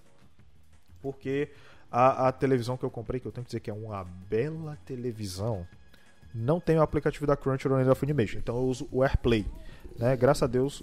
porque 1.02 1.50
a, 1.96 2.28
a 2.28 2.32
televisão 2.32 2.76
que 2.76 2.84
eu 2.84 2.90
comprei, 2.90 3.20
que 3.20 3.26
eu 3.26 3.32
tenho 3.32 3.44
que 3.44 3.48
dizer 3.50 3.60
que 3.60 3.70
é 3.70 3.74
uma 3.74 4.04
bela 4.28 4.76
televisão, 4.84 5.66
não 6.34 6.58
tem 6.58 6.76
o 6.78 6.82
aplicativo 6.82 7.26
da 7.26 7.36
Crunchyroll 7.36 7.78
nem 7.78 7.86
da 7.86 7.94
Funimation. 7.94 8.38
Então 8.38 8.56
eu 8.56 8.64
uso 8.64 8.88
o 8.90 9.02
AirPlay. 9.04 9.46
Né? 9.96 10.16
Graças 10.16 10.42
a 10.42 10.46
Deus, 10.48 10.82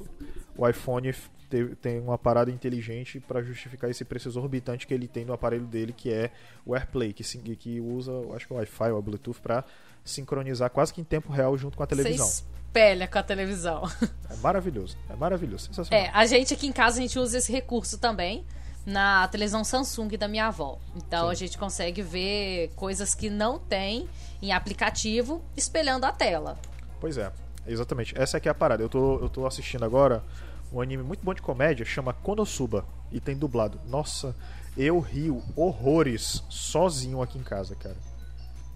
o 0.55 0.67
iPhone 0.67 1.11
te- 1.49 1.75
tem 1.81 1.99
uma 1.99 2.17
parada 2.17 2.49
inteligente 2.49 3.19
para 3.19 3.41
justificar 3.43 3.89
esse 3.89 4.05
preço 4.05 4.29
exorbitante 4.29 4.87
que 4.87 4.93
ele 4.93 5.07
tem 5.07 5.25
no 5.25 5.33
aparelho 5.33 5.65
dele, 5.65 5.91
que 5.91 6.09
é 6.13 6.31
o 6.65 6.73
AirPlay, 6.73 7.11
que, 7.11 7.23
que 7.57 7.81
usa, 7.81 8.11
acho 8.33 8.47
que 8.47 8.53
é 8.53 8.55
o 8.55 8.59
Wi-Fi 8.59 8.91
ou 8.91 8.99
o 8.99 9.01
Bluetooth 9.01 9.41
para 9.41 9.65
sincronizar 10.05 10.69
quase 10.69 10.93
que 10.93 11.01
em 11.01 11.03
tempo 11.03 11.31
real 11.31 11.57
junto 11.57 11.75
com 11.75 11.83
a 11.83 11.85
Você 11.85 11.95
televisão. 11.97 12.25
espelha 12.27 13.07
com 13.07 13.17
a 13.19 13.23
televisão. 13.23 13.83
É 14.29 14.35
maravilhoso, 14.37 14.97
é 15.09 15.15
maravilhoso, 15.17 15.65
sensacional. 15.67 16.05
É, 16.05 16.09
a 16.13 16.25
gente 16.25 16.53
aqui 16.53 16.67
em 16.67 16.71
casa 16.71 16.99
a 16.99 17.01
gente 17.01 17.19
usa 17.19 17.37
esse 17.37 17.51
recurso 17.51 17.97
também 17.99 18.45
na 18.85 19.27
televisão 19.27 19.63
Samsung 19.63 20.09
da 20.17 20.27
minha 20.27 20.47
avó. 20.47 20.79
Então 20.95 21.25
Sim. 21.27 21.31
a 21.31 21.35
gente 21.35 21.57
consegue 21.57 22.01
ver 22.01 22.71
coisas 22.75 23.13
que 23.13 23.29
não 23.29 23.59
tem 23.59 24.09
em 24.41 24.51
aplicativo 24.51 25.41
espelhando 25.55 26.05
a 26.05 26.11
tela. 26.11 26.57
Pois 26.99 27.17
é, 27.17 27.31
exatamente. 27.67 28.13
Essa 28.17 28.37
aqui 28.37 28.47
é 28.47 28.51
a 28.51 28.55
parada. 28.55 28.83
Eu 28.83 28.89
tô, 28.89 29.19
eu 29.19 29.29
tô 29.29 29.45
assistindo 29.45 29.85
agora 29.85 30.23
um 30.71 30.81
anime 30.81 31.03
muito 31.03 31.23
bom 31.23 31.33
de 31.33 31.41
comédia, 31.41 31.85
chama 31.85 32.13
Konosuba, 32.13 32.85
e 33.11 33.19
tem 33.19 33.35
dublado. 33.35 33.79
Nossa, 33.87 34.35
eu 34.77 34.99
rio 34.99 35.43
horrores 35.55 36.43
sozinho 36.49 37.21
aqui 37.21 37.37
em 37.37 37.43
casa, 37.43 37.75
cara. 37.75 37.97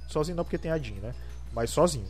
Sozinho 0.07 0.35
não 0.35 0.43
porque 0.43 0.57
tem 0.57 0.71
a 0.71 0.77
Jean, 0.77 0.99
né? 0.99 1.15
Mas 1.53 1.69
sozinho. 1.69 2.07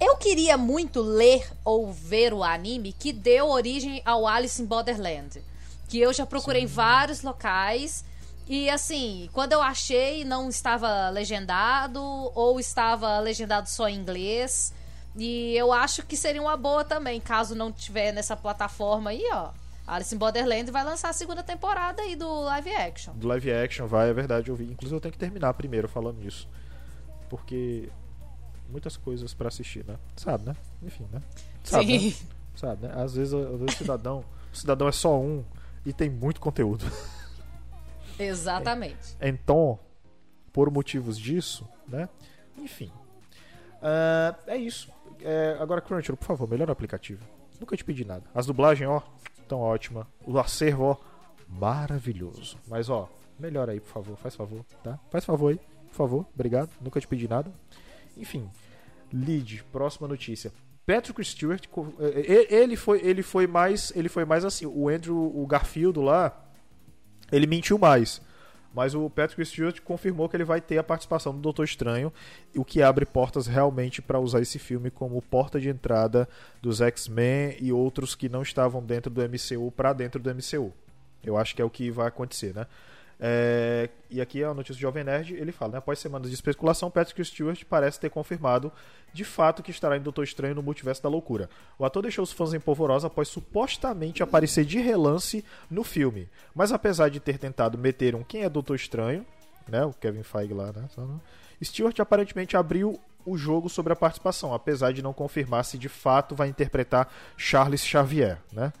Eu 0.00 0.16
queria 0.16 0.56
muito 0.56 1.02
ler 1.02 1.46
ou 1.64 1.92
ver 1.92 2.32
o 2.32 2.42
anime 2.42 2.92
que 2.92 3.12
deu 3.12 3.48
origem 3.48 4.00
ao 4.04 4.26
Alice 4.26 4.62
in 4.62 4.64
Borderland. 4.64 5.42
Que 5.90 5.98
eu 5.98 6.12
já 6.12 6.24
procurei 6.24 6.62
em 6.62 6.66
vários 6.66 7.20
locais. 7.20 8.04
E 8.48 8.70
assim, 8.70 9.28
quando 9.32 9.52
eu 9.52 9.60
achei, 9.60 10.24
não 10.24 10.48
estava 10.48 11.10
legendado 11.10 12.00
ou 12.02 12.58
estava 12.58 13.18
legendado 13.18 13.68
só 13.68 13.88
em 13.88 13.96
inglês. 13.96 14.72
E 15.16 15.54
eu 15.56 15.72
acho 15.72 16.06
que 16.06 16.16
seria 16.16 16.40
uma 16.40 16.56
boa 16.56 16.84
também, 16.84 17.20
caso 17.20 17.54
não 17.54 17.70
tiver 17.70 18.12
nessa 18.12 18.36
plataforma 18.36 19.10
aí, 19.10 19.22
ó. 19.32 19.50
Alice 19.86 20.14
in 20.14 20.18
Borderland 20.18 20.70
vai 20.70 20.84
lançar 20.84 21.08
a 21.08 21.12
segunda 21.12 21.42
temporada 21.42 22.00
aí 22.00 22.14
do 22.14 22.42
live 22.42 22.72
action. 22.72 23.12
Do 23.14 23.26
live 23.26 23.52
action, 23.52 23.86
vai, 23.86 24.08
é 24.08 24.12
verdade, 24.12 24.48
eu 24.48 24.54
vi. 24.54 24.64
Inclusive 24.64 24.96
eu 24.96 25.00
tenho 25.00 25.12
que 25.12 25.18
terminar 25.18 25.52
primeiro 25.54 25.88
falando 25.88 26.18
nisso. 26.18 26.48
Porque 27.28 27.88
muitas 28.68 28.96
coisas 28.96 29.34
pra 29.34 29.48
assistir, 29.48 29.84
né? 29.84 29.96
Sabe, 30.16 30.46
né? 30.46 30.56
Enfim, 30.80 31.06
né? 31.12 31.20
Sabe, 31.64 31.92
né? 31.92 31.98
Sim. 31.98 32.16
Sabe, 32.54 32.86
né? 32.86 32.92
Às 32.94 33.14
vezes, 33.14 33.34
às 33.34 33.58
vezes 33.58 33.74
o 33.74 33.78
cidadão, 33.78 34.24
o 34.52 34.56
cidadão 34.56 34.88
é 34.88 34.92
só 34.92 35.18
um 35.18 35.44
e 35.84 35.92
tem 35.92 36.08
muito 36.10 36.40
conteúdo. 36.40 36.84
Exatamente. 38.18 39.16
Então, 39.20 39.78
por 40.52 40.70
motivos 40.70 41.18
disso, 41.18 41.66
né? 41.88 42.08
Enfim. 42.58 42.92
Ah, 43.82 44.36
é 44.46 44.56
isso. 44.56 44.92
É, 45.22 45.56
agora, 45.60 45.80
Crunchyroll, 45.80 46.16
por 46.16 46.26
favor, 46.26 46.48
melhor 46.48 46.68
o 46.68 46.72
aplicativo. 46.72 47.24
Nunca 47.58 47.76
te 47.76 47.84
pedi 47.84 48.04
nada. 48.04 48.24
As 48.34 48.46
dublagens, 48.46 48.88
ó, 48.88 49.02
tão 49.48 49.60
ótima. 49.60 50.06
O 50.26 50.38
acervo, 50.38 50.84
ó, 50.84 50.96
maravilhoso. 51.48 52.58
Mas, 52.66 52.88
ó, 52.88 53.08
melhor 53.38 53.68
aí, 53.68 53.80
por 53.80 53.90
favor. 53.90 54.16
Faz 54.16 54.34
favor, 54.34 54.64
tá? 54.82 54.98
Faz 55.10 55.24
favor 55.24 55.50
aí, 55.50 55.60
por 55.88 55.94
favor. 55.94 56.26
Obrigado. 56.34 56.70
Nunca 56.80 57.00
te 57.00 57.06
pedi 57.06 57.28
nada. 57.28 57.52
Enfim. 58.16 58.50
Lead, 59.12 59.64
próxima 59.72 60.06
notícia. 60.06 60.52
Patrick 60.90 61.24
Stewart, 61.24 61.64
eh, 62.00 62.46
eh, 62.50 62.54
ele 62.62 62.74
foi, 62.74 63.00
ele 63.04 63.22
foi 63.22 63.46
mais, 63.46 63.92
ele 63.94 64.08
foi 64.08 64.24
mais 64.24 64.44
assim. 64.44 64.66
O 64.66 64.88
Andrew, 64.88 65.16
o 65.16 65.46
Garfield 65.46 66.00
lá, 66.00 66.36
ele 67.30 67.46
mentiu 67.46 67.78
mais. 67.78 68.20
Mas 68.74 68.94
o 68.94 69.08
Patrick 69.08 69.44
Stewart 69.44 69.80
confirmou 69.80 70.28
que 70.28 70.36
ele 70.36 70.44
vai 70.44 70.60
ter 70.60 70.78
a 70.78 70.82
participação 70.82 71.32
do 71.32 71.40
Doutor 71.40 71.64
Estranho, 71.64 72.12
o 72.56 72.64
que 72.64 72.82
abre 72.82 73.06
portas 73.06 73.46
realmente 73.46 74.02
para 74.02 74.18
usar 74.18 74.40
esse 74.40 74.58
filme 74.58 74.90
como 74.90 75.20
porta 75.22 75.60
de 75.60 75.68
entrada 75.68 76.28
dos 76.60 76.80
X-Men 76.80 77.56
e 77.60 77.72
outros 77.72 78.16
que 78.16 78.28
não 78.28 78.42
estavam 78.42 78.82
dentro 78.82 79.10
do 79.10 79.20
MCU 79.22 79.72
para 79.72 79.92
dentro 79.92 80.20
do 80.20 80.30
MCU. 80.34 80.72
Eu 81.22 81.36
acho 81.36 81.54
que 81.54 81.62
é 81.62 81.64
o 81.64 81.70
que 81.70 81.90
vai 81.90 82.08
acontecer, 82.08 82.54
né? 82.54 82.66
É, 83.22 83.90
e 84.08 84.18
aqui 84.18 84.42
é 84.42 84.46
a 84.46 84.54
notícia 84.54 84.74
do 84.74 84.80
Jovem 84.80 85.04
Nerd, 85.04 85.34
ele 85.34 85.52
fala, 85.52 85.72
né? 85.72 85.78
Após 85.78 85.98
semanas 85.98 86.28
de 86.28 86.34
especulação, 86.34 86.90
Patrick 86.90 87.22
Stewart 87.22 87.62
parece 87.68 88.00
ter 88.00 88.08
confirmado 88.08 88.72
de 89.12 89.24
fato 89.24 89.62
que 89.62 89.70
estará 89.70 89.96
em 89.96 90.00
Doutor 90.00 90.24
Estranho 90.24 90.54
no 90.54 90.62
Multiverso 90.62 91.02
da 91.02 91.08
Loucura. 91.10 91.50
O 91.78 91.84
ator 91.84 92.02
deixou 92.02 92.22
os 92.22 92.32
fãs 92.32 92.54
em 92.54 92.60
polvorosa 92.60 93.08
após 93.08 93.28
supostamente 93.28 94.22
aparecer 94.22 94.64
de 94.64 94.78
relance 94.78 95.44
no 95.70 95.84
filme. 95.84 96.30
Mas 96.54 96.72
apesar 96.72 97.10
de 97.10 97.20
ter 97.20 97.36
tentado 97.36 97.76
meter 97.76 98.14
um 98.14 98.24
quem 98.24 98.42
é 98.42 98.48
Doutor 98.48 98.76
Estranho, 98.76 99.26
né? 99.68 99.84
O 99.84 99.92
Kevin 99.92 100.22
Feige 100.22 100.54
lá, 100.54 100.72
né? 100.72 100.88
Stewart 101.62 102.00
aparentemente 102.00 102.56
abriu 102.56 102.98
o 103.26 103.36
jogo 103.36 103.68
sobre 103.68 103.92
a 103.92 103.96
participação, 103.96 104.54
apesar 104.54 104.92
de 104.92 105.02
não 105.02 105.12
confirmar 105.12 105.64
se 105.66 105.76
de 105.76 105.90
fato 105.90 106.34
vai 106.34 106.48
interpretar 106.48 107.12
Charles 107.36 107.84
Xavier, 107.84 108.38
né? 108.50 108.72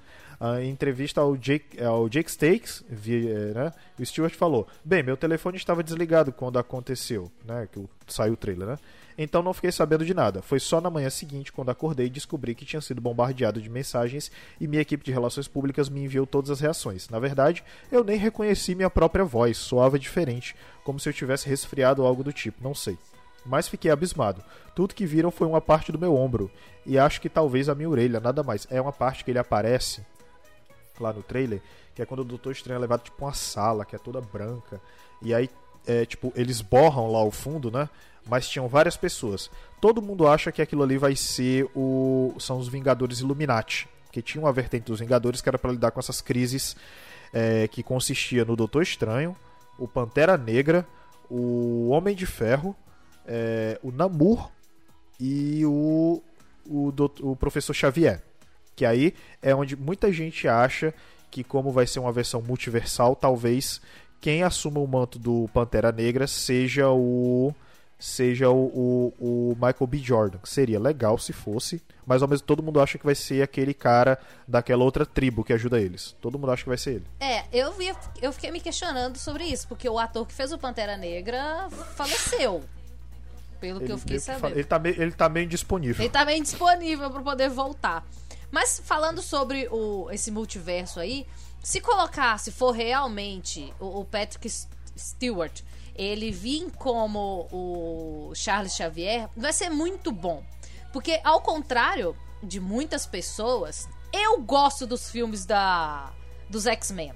Em 0.62 0.70
entrevista 0.70 1.20
ao 1.20 1.36
Jake, 1.36 1.82
ao 1.82 2.08
Jake 2.08 2.30
Stakes, 2.30 2.82
vi- 2.88 3.28
eh, 3.30 3.52
né, 3.54 3.72
o 3.98 4.06
Stewart 4.06 4.34
falou: 4.34 4.66
Bem, 4.82 5.02
meu 5.02 5.14
telefone 5.16 5.58
estava 5.58 5.82
desligado 5.82 6.32
quando 6.32 6.58
aconteceu, 6.58 7.30
né, 7.44 7.68
que 7.70 7.84
saiu 8.06 8.32
o 8.32 8.36
trailer, 8.38 8.66
né? 8.68 8.78
Então 9.18 9.42
não 9.42 9.52
fiquei 9.52 9.70
sabendo 9.70 10.02
de 10.02 10.14
nada. 10.14 10.40
Foi 10.40 10.58
só 10.58 10.80
na 10.80 10.88
manhã 10.88 11.10
seguinte, 11.10 11.52
quando 11.52 11.68
acordei, 11.68 12.08
descobri 12.08 12.54
que 12.54 12.64
tinha 12.64 12.80
sido 12.80 13.02
bombardeado 13.02 13.60
de 13.60 13.68
mensagens 13.68 14.32
e 14.58 14.66
minha 14.66 14.80
equipe 14.80 15.04
de 15.04 15.12
relações 15.12 15.46
públicas 15.46 15.90
me 15.90 16.02
enviou 16.04 16.26
todas 16.26 16.50
as 16.50 16.58
reações. 16.60 17.06
Na 17.10 17.18
verdade, 17.18 17.62
eu 17.92 18.02
nem 18.02 18.16
reconheci 18.16 18.74
minha 18.74 18.88
própria 18.88 19.24
voz, 19.26 19.58
soava 19.58 19.98
diferente, 19.98 20.56
como 20.84 20.98
se 20.98 21.06
eu 21.06 21.12
tivesse 21.12 21.46
resfriado 21.50 22.00
ou 22.00 22.08
algo 22.08 22.24
do 22.24 22.32
tipo, 22.32 22.64
não 22.64 22.74
sei. 22.74 22.96
Mas 23.44 23.68
fiquei 23.68 23.90
abismado. 23.90 24.42
Tudo 24.74 24.94
que 24.94 25.04
viram 25.04 25.30
foi 25.30 25.46
uma 25.46 25.60
parte 25.60 25.92
do 25.92 25.98
meu 25.98 26.14
ombro. 26.16 26.50
E 26.86 26.98
acho 26.98 27.20
que 27.20 27.28
talvez 27.28 27.68
a 27.68 27.74
minha 27.74 27.90
orelha, 27.90 28.20
nada 28.20 28.42
mais. 28.42 28.66
É 28.70 28.80
uma 28.80 28.92
parte 28.92 29.22
que 29.22 29.30
ele 29.30 29.38
aparece 29.38 30.02
lá 31.02 31.12
no 31.12 31.22
trailer, 31.22 31.60
que 31.94 32.02
é 32.02 32.06
quando 32.06 32.20
o 32.20 32.24
Doutor 32.24 32.52
Estranho 32.52 32.78
é 32.78 32.80
levado 32.80 33.02
tipo 33.02 33.24
uma 33.24 33.34
sala, 33.34 33.84
que 33.84 33.96
é 33.96 33.98
toda 33.98 34.20
branca. 34.20 34.80
E 35.22 35.34
aí, 35.34 35.50
é, 35.86 36.04
tipo, 36.04 36.32
eles 36.36 36.60
borram 36.60 37.10
lá 37.10 37.22
o 37.22 37.30
fundo, 37.30 37.70
né? 37.70 37.88
Mas 38.28 38.48
tinham 38.48 38.68
várias 38.68 38.96
pessoas. 38.96 39.50
Todo 39.80 40.02
mundo 40.02 40.28
acha 40.28 40.52
que 40.52 40.60
aquilo 40.60 40.82
ali 40.82 40.98
vai 40.98 41.16
ser 41.16 41.68
o. 41.74 42.34
São 42.38 42.58
os 42.58 42.68
Vingadores 42.68 43.20
Illuminati. 43.20 43.88
Que 44.12 44.20
tinha 44.20 44.42
uma 44.42 44.52
vertente 44.52 44.84
dos 44.84 45.00
Vingadores 45.00 45.40
que 45.40 45.48
era 45.48 45.58
para 45.58 45.70
lidar 45.70 45.90
com 45.92 46.00
essas 46.00 46.20
crises 46.20 46.76
é, 47.32 47.68
que 47.68 47.82
consistia 47.82 48.44
no 48.44 48.56
Doutor 48.56 48.82
Estranho, 48.82 49.36
o 49.78 49.86
Pantera 49.86 50.36
Negra, 50.36 50.86
o 51.30 51.88
Homem 51.88 52.14
de 52.14 52.26
Ferro, 52.26 52.74
é, 53.26 53.78
o 53.82 53.92
Namor 53.92 54.50
e 55.18 55.64
o, 55.64 56.22
o, 56.66 56.92
o 57.22 57.36
Professor 57.36 57.72
Xavier. 57.72 58.22
Que 58.80 58.86
aí 58.86 59.12
é 59.42 59.54
onde 59.54 59.76
muita 59.76 60.10
gente 60.10 60.48
acha 60.48 60.94
que, 61.30 61.44
como 61.44 61.70
vai 61.70 61.86
ser 61.86 61.98
uma 61.98 62.10
versão 62.10 62.40
multiversal, 62.40 63.14
talvez 63.14 63.78
quem 64.22 64.42
assuma 64.42 64.80
o 64.80 64.86
manto 64.86 65.18
do 65.18 65.50
Pantera 65.52 65.92
Negra 65.92 66.26
seja 66.26 66.88
o. 66.88 67.54
Seja 67.98 68.48
o, 68.48 68.56
o, 68.56 69.14
o 69.20 69.54
Michael 69.56 69.86
B. 69.86 69.98
Jordan. 69.98 70.38
Seria 70.44 70.80
legal 70.80 71.18
se 71.18 71.34
fosse, 71.34 71.82
mas 72.06 72.22
ao 72.22 72.28
mesmo 72.28 72.46
todo 72.46 72.62
mundo 72.62 72.80
acha 72.80 72.96
que 72.96 73.04
vai 73.04 73.14
ser 73.14 73.42
aquele 73.42 73.74
cara 73.74 74.18
daquela 74.48 74.82
outra 74.82 75.04
tribo 75.04 75.44
que 75.44 75.52
ajuda 75.52 75.78
eles. 75.78 76.16
Todo 76.18 76.38
mundo 76.38 76.50
acha 76.50 76.62
que 76.62 76.70
vai 76.70 76.78
ser 76.78 76.92
ele. 76.92 77.04
É, 77.20 77.44
eu, 77.52 77.74
eu 78.22 78.32
fiquei 78.32 78.50
me 78.50 78.62
questionando 78.62 79.18
sobre 79.18 79.44
isso, 79.44 79.68
porque 79.68 79.86
o 79.90 79.98
ator 79.98 80.26
que 80.26 80.32
fez 80.32 80.52
o 80.52 80.56
Pantera 80.56 80.96
Negra 80.96 81.68
faleceu. 81.94 82.64
Pelo 83.60 83.78
que 83.78 83.84
Ele, 83.84 83.92
eu 83.92 83.98
fiquei 83.98 84.16
meio 84.16 84.20
que 84.20 84.32
sabendo. 84.32 84.54
ele, 84.56 84.64
tá 84.64 84.78
meio, 84.78 85.02
ele 85.02 85.12
tá 85.12 85.28
meio 85.28 85.44
indisponível. 85.44 86.02
Ele 86.02 86.10
tá 86.10 86.24
bem 86.24 86.42
disponível 86.42 87.10
pra 87.10 87.20
poder 87.20 87.50
voltar. 87.50 88.02
Mas 88.50 88.80
falando 88.84 89.22
sobre 89.22 89.68
o, 89.70 90.10
esse 90.10 90.30
multiverso 90.30 90.98
aí, 91.00 91.26
se 91.62 91.80
colocar, 91.80 92.38
se 92.38 92.50
for 92.50 92.72
realmente 92.72 93.72
o, 93.78 94.00
o 94.00 94.04
Patrick 94.04 94.50
Stewart, 94.98 95.62
ele 95.94 96.30
vir 96.30 96.70
como 96.72 97.48
o 97.52 98.32
Charles 98.34 98.74
Xavier, 98.74 99.28
vai 99.36 99.52
ser 99.52 99.70
muito 99.70 100.10
bom. 100.10 100.42
Porque, 100.92 101.20
ao 101.22 101.40
contrário 101.40 102.16
de 102.42 102.58
muitas 102.58 103.06
pessoas, 103.06 103.88
eu 104.12 104.40
gosto 104.40 104.86
dos 104.86 105.10
filmes 105.10 105.44
da 105.44 106.12
dos 106.48 106.66
X-Men. 106.66 107.14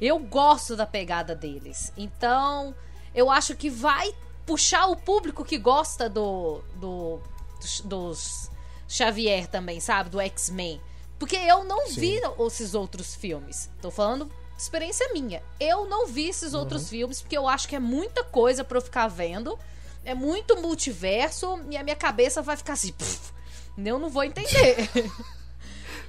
Eu 0.00 0.18
gosto 0.18 0.76
da 0.76 0.86
pegada 0.86 1.34
deles. 1.34 1.92
Então, 1.96 2.74
eu 3.14 3.30
acho 3.30 3.56
que 3.56 3.68
vai 3.68 4.14
puxar 4.44 4.86
o 4.86 4.96
público 4.96 5.44
que 5.44 5.58
gosta 5.58 6.08
do, 6.08 6.62
do 6.76 7.20
dos, 7.60 7.80
dos 7.80 8.50
Xavier 8.88 9.46
também, 9.48 9.80
sabe? 9.80 10.10
Do 10.10 10.20
X-Men. 10.20 10.80
Porque 11.18 11.36
eu 11.36 11.64
não 11.64 11.86
Sim. 11.88 12.00
vi 12.00 12.20
esses 12.46 12.74
outros 12.74 13.14
filmes. 13.14 13.70
Tô 13.80 13.90
falando 13.90 14.30
experiência 14.56 15.08
minha. 15.12 15.42
Eu 15.58 15.86
não 15.86 16.06
vi 16.06 16.28
esses 16.28 16.52
Uhum. 16.54 16.60
outros 16.60 16.88
filmes 16.88 17.20
porque 17.20 17.36
eu 17.36 17.48
acho 17.48 17.68
que 17.68 17.76
é 17.76 17.80
muita 17.80 18.22
coisa 18.24 18.62
pra 18.64 18.78
eu 18.78 18.82
ficar 18.82 19.08
vendo. 19.08 19.58
É 20.04 20.14
muito 20.14 20.56
multiverso 20.60 21.58
e 21.70 21.76
a 21.76 21.82
minha 21.82 21.96
cabeça 21.96 22.40
vai 22.42 22.56
ficar 22.56 22.74
assim. 22.74 22.92
"Pff, 22.92 23.32
eu 23.76 23.98
não 23.98 24.08
vou 24.08 24.22
entender. 24.24 24.88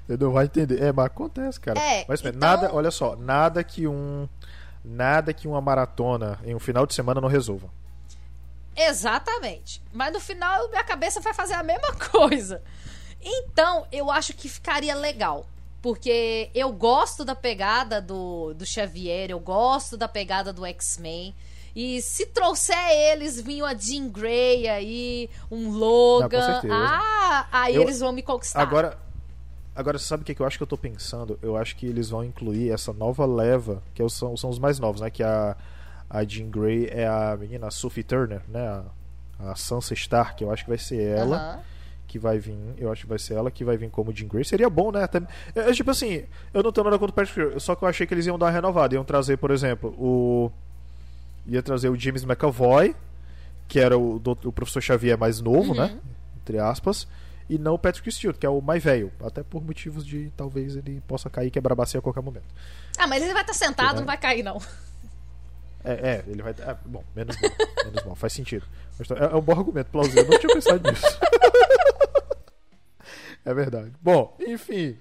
Você 0.07 0.15
não 0.17 0.31
vai 0.31 0.45
entender. 0.45 0.81
É, 0.81 0.91
mas 0.93 1.05
acontece, 1.07 1.59
cara. 1.59 1.79
É, 1.79 2.05
mas 2.07 2.19
então- 2.21 2.33
nada, 2.39 2.73
olha 2.73 2.91
só, 2.91 3.15
nada 3.15 3.63
que 3.63 3.87
um 3.87 4.27
nada 4.83 5.33
que 5.33 5.47
uma 5.49 5.59
maratona 5.59 6.39
em 6.45 6.55
um 6.55 6.59
final 6.59 6.85
de 6.85 6.93
semana 6.93 7.19
não 7.19 7.27
resolva. 7.27 7.69
Exatamente. 8.77 9.81
Mas 9.91 10.13
no 10.13 10.19
final 10.19 10.69
minha 10.69 10.83
cabeça 10.83 11.19
vai 11.19 11.33
fazer 11.33 11.53
a 11.55 11.63
mesma 11.63 11.93
coisa. 12.11 12.61
Então, 13.21 13.85
eu 13.91 14.11
acho 14.11 14.33
que 14.33 14.47
ficaria 14.47 14.95
legal. 14.95 15.45
Porque 15.81 16.49
eu 16.53 16.71
gosto 16.71 17.23
da 17.23 17.35
pegada 17.35 18.01
do, 18.01 18.53
do 18.53 18.65
Xavier, 18.65 19.29
eu 19.31 19.39
gosto 19.39 19.95
da 19.97 20.07
pegada 20.07 20.51
do 20.51 20.65
X-Men. 20.65 21.33
E 21.75 22.01
se 22.01 22.25
trouxer 22.25 22.77
eles, 22.89 23.39
vinha 23.39 23.65
a 23.65 23.73
Jean 23.75 24.09
Grey 24.09 24.67
aí, 24.67 25.29
um 25.51 25.69
Logan. 25.71 26.41
certeza. 26.53 26.73
ah, 26.73 27.47
aí 27.51 27.75
Eu- 27.75 27.83
eles 27.83 27.99
vão 27.99 28.11
me 28.11 28.23
conquistar. 28.23 28.59
Agora, 28.61 28.97
agora 29.75 29.99
sabe 29.99 30.23
o 30.23 30.25
que, 30.25 30.33
que 30.33 30.41
eu 30.41 30.45
acho 30.47 30.57
que 30.57 30.63
eu 30.63 30.67
tô 30.67 30.77
pensando? 30.77 31.37
Eu 31.41 31.55
acho 31.55 31.75
que 31.75 31.85
eles 31.85 32.09
vão 32.09 32.23
incluir 32.23 32.71
essa 32.71 32.91
nova 32.91 33.25
leva, 33.27 33.83
que 33.93 34.01
é 34.01 34.09
são, 34.09 34.35
são 34.35 34.49
os 34.49 34.57
mais 34.57 34.79
novos, 34.79 35.01
né? 35.01 35.11
Que 35.11 35.21
a, 35.21 35.55
a 36.09 36.23
Jean 36.23 36.49
Grey 36.49 36.87
é 36.91 37.07
a 37.07 37.35
menina 37.39 37.67
a 37.67 37.71
Sophie 37.71 38.03
Turner, 38.03 38.41
né? 38.47 38.65
A, 39.39 39.51
a 39.51 39.55
Sansa 39.55 39.93
Stark, 39.93 40.41
eu 40.43 40.51
acho 40.51 40.63
que 40.63 40.69
vai 40.69 40.77
ser 40.79 41.01
ela. 41.01 41.37
Aham. 41.37 41.59
que 42.07 42.17
vai 42.17 42.39
vir, 42.39 42.55
eu 42.77 42.89
acho 42.89 43.01
que 43.03 43.09
vai 43.09 43.19
ser 43.19 43.33
ela 43.33 43.51
que 43.51 43.65
vai 43.65 43.75
vir 43.75 43.89
como 43.89 44.13
Jean 44.13 44.29
Grey. 44.29 44.45
Seria 44.45 44.69
bom, 44.69 44.91
né? 44.93 45.03
Até, 45.03 45.17
é, 45.53 45.69
é, 45.69 45.73
tipo 45.73 45.91
assim, 45.91 46.23
eu 46.53 46.63
não 46.63 46.71
tenho 46.71 46.85
nada 46.85 46.97
contra 46.97 47.11
o 47.11 47.13
Patrick 47.13 47.59
só 47.59 47.75
que 47.75 47.83
eu 47.83 47.87
achei 47.89 48.07
que 48.07 48.13
eles 48.13 48.25
iam 48.25 48.39
dar 48.39 48.45
uma 48.45 48.51
renovada. 48.51 48.95
Iam 48.95 49.03
trazer, 49.03 49.35
por 49.37 49.51
exemplo, 49.51 49.89
o. 49.99 50.49
Ia 51.45 51.61
trazer 51.61 51.89
o 51.89 51.95
James 51.99 52.23
McAvoy, 52.23 52.95
que 53.67 53.77
era 53.79 53.97
o, 53.97 54.19
doutor- 54.19 54.47
o 54.49 54.51
professor 54.53 54.81
Xavier 54.81 55.17
mais 55.17 55.41
novo, 55.41 55.71
Uhum. 55.73 55.77
né? 55.77 55.97
Entre 56.41 56.57
aspas. 56.59 57.05
E 57.49 57.57
não 57.57 57.73
o 57.75 57.79
Patrick 57.79 58.09
Stewart, 58.11 58.37
que 58.37 58.45
é 58.45 58.49
o 58.49 58.61
mais 58.61 58.83
velho. 58.83 59.11
Até 59.23 59.43
por 59.43 59.61
motivos 59.63 60.05
de 60.05 60.29
talvez 60.35 60.75
ele 60.77 61.01
possa 61.07 61.29
cair 61.29 61.47
e 61.47 61.51
quebrar 61.51 61.73
a 61.73 61.75
bacia 61.75 61.99
a 61.99 62.01
qualquer 62.01 62.21
momento. 62.21 62.43
Ah, 62.97 63.07
mas 63.07 63.21
ele 63.23 63.33
vai 63.33 63.41
estar 63.43 63.53
sentado, 63.53 63.87
Vai. 63.91 63.99
não 63.99 64.05
vai 64.05 64.17
cair, 64.17 64.43
não. 64.43 64.61
É, 65.87 66.09
é 66.09 66.23
ele 66.27 66.41
vai. 66.41 66.51
É, 66.51 66.77
bom, 66.85 67.03
menos 67.15 67.39
mal. 67.39 67.51
menos 67.85 68.03
mal, 68.03 68.15
faz 68.15 68.33
sentido. 68.33 68.65
É, 69.17 69.33
é 69.33 69.35
um 69.35 69.41
bom 69.41 69.53
argumento, 69.53 69.89
plausível. 69.89 70.23
Eu 70.23 70.29
não 70.29 70.39
tinha 70.39 70.53
pensado 70.53 70.89
nisso. 70.89 71.05
é 73.45 73.53
verdade. 73.53 73.93
Bom, 74.01 74.35
enfim. 74.41 74.97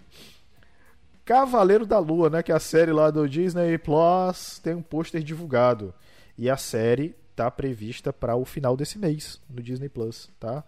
Cavaleiro 1.25 1.85
da 1.85 1.99
Lua, 1.99 2.31
né? 2.31 2.43
Que 2.43 2.53
é 2.53 2.55
a 2.55 2.61
série 2.61 2.93
lá 2.93 3.11
do 3.11 3.29
Disney 3.29 3.77
Plus 3.79 4.61
tem 4.61 4.75
um 4.75 4.83
pôster 4.83 5.23
divulgado. 5.23 5.93
E 6.39 6.49
a 6.49 6.57
série 6.57 7.17
tá 7.35 7.51
prevista 7.51 8.13
para 8.13 8.37
o 8.37 8.45
final 8.45 8.77
desse 8.77 8.99
mês 8.99 9.41
no 9.51 9.61
Disney 9.61 9.89
Plus, 9.89 10.31
tá? 10.39 10.63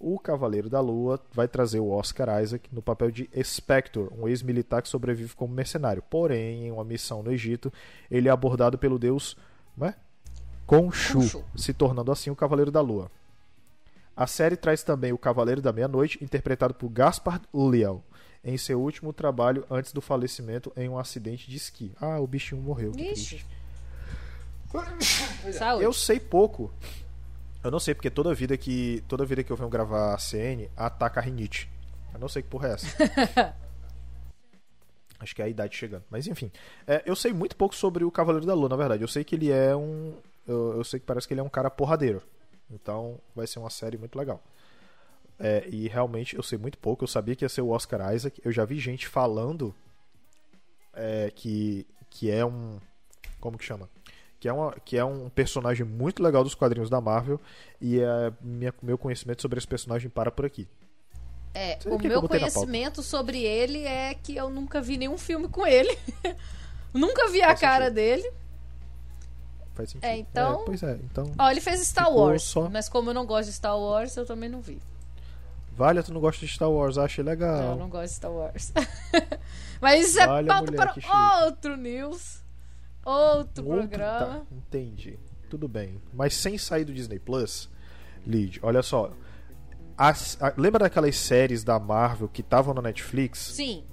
O 0.00 0.18
Cavaleiro 0.18 0.70
da 0.70 0.80
Lua 0.80 1.20
vai 1.32 1.48
trazer 1.48 1.80
o 1.80 1.90
Oscar 1.90 2.40
Isaac 2.40 2.72
no 2.72 2.80
papel 2.80 3.10
de 3.10 3.28
Spectre, 3.42 4.08
um 4.16 4.28
ex-militar 4.28 4.80
que 4.80 4.88
sobrevive 4.88 5.34
como 5.34 5.52
mercenário. 5.52 6.02
Porém, 6.08 6.66
em 6.66 6.70
uma 6.70 6.84
missão 6.84 7.22
no 7.22 7.32
Egito, 7.32 7.72
ele 8.08 8.28
é 8.28 8.30
abordado 8.30 8.78
pelo 8.78 8.98
deus 8.98 9.36
né? 9.78 9.94
Khonshu, 10.66 11.18
Khonshu. 11.20 11.44
se 11.56 11.72
tornando 11.72 12.12
assim 12.12 12.30
o 12.30 12.36
Cavaleiro 12.36 12.70
da 12.70 12.80
Lua. 12.80 13.10
A 14.16 14.26
série 14.26 14.56
traz 14.56 14.82
também 14.82 15.12
o 15.12 15.18
Cavaleiro 15.18 15.62
da 15.62 15.72
Meia-Noite, 15.72 16.22
interpretado 16.22 16.74
por 16.74 16.88
Gaspard 16.88 17.44
Ulliel, 17.52 18.02
em 18.44 18.58
seu 18.58 18.80
último 18.80 19.12
trabalho 19.12 19.64
antes 19.70 19.92
do 19.92 20.00
falecimento 20.00 20.72
em 20.76 20.88
um 20.88 20.98
acidente 20.98 21.48
de 21.48 21.56
esqui. 21.56 21.92
Ah, 22.00 22.18
o 22.18 22.26
bichinho 22.26 22.60
morreu. 22.60 22.92
que 22.92 23.12
Ixi. 23.12 23.46
Saúde. 25.52 25.84
Eu 25.84 25.92
sei 25.92 26.20
pouco. 26.20 26.70
Eu 27.62 27.70
não 27.70 27.80
sei 27.80 27.94
porque 27.94 28.10
toda 28.10 28.34
vida 28.34 28.56
que 28.56 29.02
toda 29.08 29.24
vida 29.24 29.42
que 29.42 29.50
eu 29.50 29.56
venho 29.56 29.68
gravar 29.68 30.14
a 30.14 30.18
CN 30.18 30.68
ataca 30.76 31.20
a 31.20 31.22
rinite. 31.22 31.70
Eu 32.12 32.20
não 32.20 32.28
sei 32.28 32.42
que 32.42 32.48
porra 32.48 32.68
é 32.68 32.72
essa. 32.72 33.54
Acho 35.20 35.34
que 35.34 35.42
é 35.42 35.46
a 35.46 35.48
idade 35.48 35.76
chegando. 35.76 36.04
Mas 36.10 36.26
enfim. 36.26 36.50
É, 36.86 37.02
eu 37.04 37.16
sei 37.16 37.32
muito 37.32 37.56
pouco 37.56 37.74
sobre 37.74 38.04
o 38.04 38.10
Cavaleiro 38.10 38.46
da 38.46 38.54
Lua, 38.54 38.68
na 38.68 38.76
verdade. 38.76 39.02
Eu 39.02 39.08
sei 39.08 39.24
que 39.24 39.34
ele 39.34 39.50
é 39.50 39.74
um. 39.74 40.14
Eu, 40.46 40.76
eu 40.76 40.84
sei 40.84 41.00
que 41.00 41.06
parece 41.06 41.26
que 41.26 41.34
ele 41.34 41.40
é 41.40 41.44
um 41.44 41.48
cara 41.48 41.70
porradeiro. 41.70 42.22
Então 42.70 43.18
vai 43.34 43.46
ser 43.46 43.58
uma 43.58 43.70
série 43.70 43.96
muito 43.96 44.16
legal. 44.16 44.42
É, 45.38 45.68
e 45.68 45.88
realmente 45.88 46.36
eu 46.36 46.42
sei 46.42 46.58
muito 46.58 46.78
pouco. 46.78 47.04
Eu 47.04 47.08
sabia 47.08 47.34
que 47.34 47.44
ia 47.44 47.48
ser 47.48 47.62
o 47.62 47.70
Oscar 47.70 48.14
Isaac. 48.14 48.40
Eu 48.44 48.52
já 48.52 48.64
vi 48.64 48.78
gente 48.78 49.08
falando 49.08 49.74
é, 50.94 51.32
que, 51.34 51.86
que 52.10 52.30
é 52.30 52.44
um. 52.44 52.78
Como 53.40 53.58
que 53.58 53.64
chama? 53.64 53.88
Que 54.40 54.48
é, 54.48 54.52
uma, 54.52 54.72
que 54.84 54.96
é 54.96 55.04
um 55.04 55.28
personagem 55.28 55.84
muito 55.84 56.22
legal 56.22 56.44
dos 56.44 56.54
quadrinhos 56.54 56.88
da 56.88 57.00
Marvel. 57.00 57.40
E 57.80 58.00
é, 58.00 58.32
minha, 58.40 58.72
meu 58.80 58.96
conhecimento 58.96 59.42
sobre 59.42 59.58
esse 59.58 59.66
personagem 59.66 60.08
para 60.08 60.30
por 60.30 60.44
aqui. 60.44 60.68
É, 61.54 61.78
o 61.86 61.98
meu 61.98 62.22
conhecimento 62.22 63.02
sobre 63.02 63.42
ele 63.42 63.84
é 63.84 64.14
que 64.14 64.36
eu 64.36 64.48
nunca 64.50 64.80
vi 64.80 64.96
nenhum 64.96 65.18
filme 65.18 65.48
com 65.48 65.66
ele. 65.66 65.96
nunca 66.94 67.28
vi 67.30 67.42
a 67.42 67.48
Faz 67.48 67.60
cara 67.60 67.84
sentido. 67.86 67.94
dele. 67.94 68.32
Faz 69.74 69.90
sentido. 69.90 70.04
É, 70.08 70.16
então- 70.18 70.62
pois 70.64 70.82
é, 70.82 70.92
então. 71.02 71.32
Ó, 71.38 71.50
ele 71.50 71.60
fez 71.60 71.80
Star 71.86 72.12
Wars, 72.12 72.42
só- 72.42 72.68
mas 72.68 72.88
como 72.88 73.10
eu 73.10 73.14
não 73.14 73.26
gosto 73.26 73.48
de 73.48 73.54
Star 73.54 73.78
Wars, 73.78 74.16
eu 74.16 74.26
também 74.26 74.48
não 74.48 74.60
vi. 74.60 74.80
Vale, 75.72 76.02
tu 76.02 76.12
não 76.12 76.20
gosta 76.20 76.44
de 76.44 76.52
Star 76.52 76.70
Wars, 76.70 76.98
achei 76.98 77.22
Não, 77.22 77.30
legal. 77.30 77.62
eu 77.62 77.76
não 77.76 77.88
gosto 77.88 78.08
de 78.10 78.16
Star 78.16 78.32
Wars. 78.32 78.72
mas 79.80 80.08
isso 80.08 80.20
é 80.20 80.26
pauta 80.26 80.72
mulher, 80.72 80.92
para 80.94 81.44
outro 81.46 81.76
news. 81.76 82.42
Outro 83.04 83.64
outro- 83.64 83.64
programa. 83.64 84.26
Tá, 84.40 84.42
entendi. 84.50 85.18
Tudo 85.48 85.68
bem. 85.68 86.02
Mas 86.12 86.34
sem 86.34 86.58
sair 86.58 86.84
do 86.84 86.92
Disney 86.92 87.18
Plus, 87.20 87.70
Lid, 88.26 88.58
olha 88.62 88.82
só. 88.82 89.12
As- 89.98 90.40
a- 90.40 90.54
lembra 90.56 90.78
daquelas 90.84 91.16
séries 91.16 91.64
da 91.64 91.78
Marvel 91.78 92.28
que 92.28 92.40
estavam 92.40 92.72
na 92.72 92.80
Netflix? 92.80 93.40
Sim. 93.40 93.84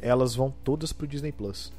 Elas 0.00 0.34
vão 0.34 0.50
todas 0.50 0.92
pro 0.92 1.06
Disney 1.06 1.32
Plus. 1.32 1.70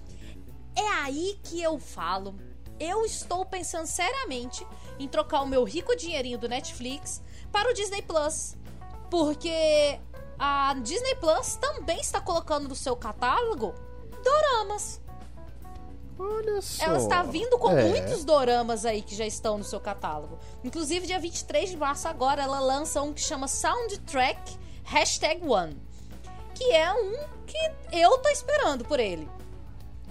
É 0.75 0.87
aí 1.03 1.39
que 1.43 1.61
eu 1.61 1.79
falo. 1.79 2.35
Eu 2.79 3.03
estou 3.03 3.43
pensando 3.43 3.87
seriamente 3.87 4.65
em 4.99 5.07
trocar 5.07 5.41
o 5.41 5.47
meu 5.47 5.63
rico 5.63 5.95
dinheirinho 5.95 6.37
do 6.37 6.47
Netflix 6.47 7.23
para 7.51 7.71
o 7.71 7.73
Disney 7.73 8.03
Plus. 8.03 8.55
Porque 9.09 9.99
a 10.37 10.75
Disney 10.83 11.15
Plus 11.15 11.55
também 11.55 11.99
está 11.99 12.21
colocando 12.21 12.67
no 12.67 12.75
seu 12.75 12.95
catálogo 12.95 13.73
doramas. 14.23 15.01
Olha 16.19 16.61
só. 16.61 16.85
Ela 16.85 16.97
está 16.97 17.23
vindo 17.23 17.57
com 17.57 17.69
É. 17.77 17.83
muitos 17.85 18.23
doramas 18.23 18.85
aí 18.85 19.01
que 19.01 19.15
já 19.15 19.25
estão 19.25 19.57
no 19.57 19.63
seu 19.63 19.79
catálogo. 19.79 20.37
Inclusive, 20.63 21.05
dia 21.05 21.19
23 21.19 21.69
de 21.69 21.77
março 21.77 22.07
agora, 22.07 22.41
ela 22.41 22.59
lança 22.59 23.01
um 23.01 23.13
que 23.13 23.21
chama 23.21 23.47
Soundtrack 23.47 24.57
Hashtag 24.83 25.47
One. 25.47 25.77
Que 26.55 26.71
é 26.71 26.91
um 26.93 27.13
que 27.45 27.71
eu 27.91 28.17
tô 28.17 28.29
esperando 28.29 28.83
por 28.83 28.99
ele. 28.99 29.29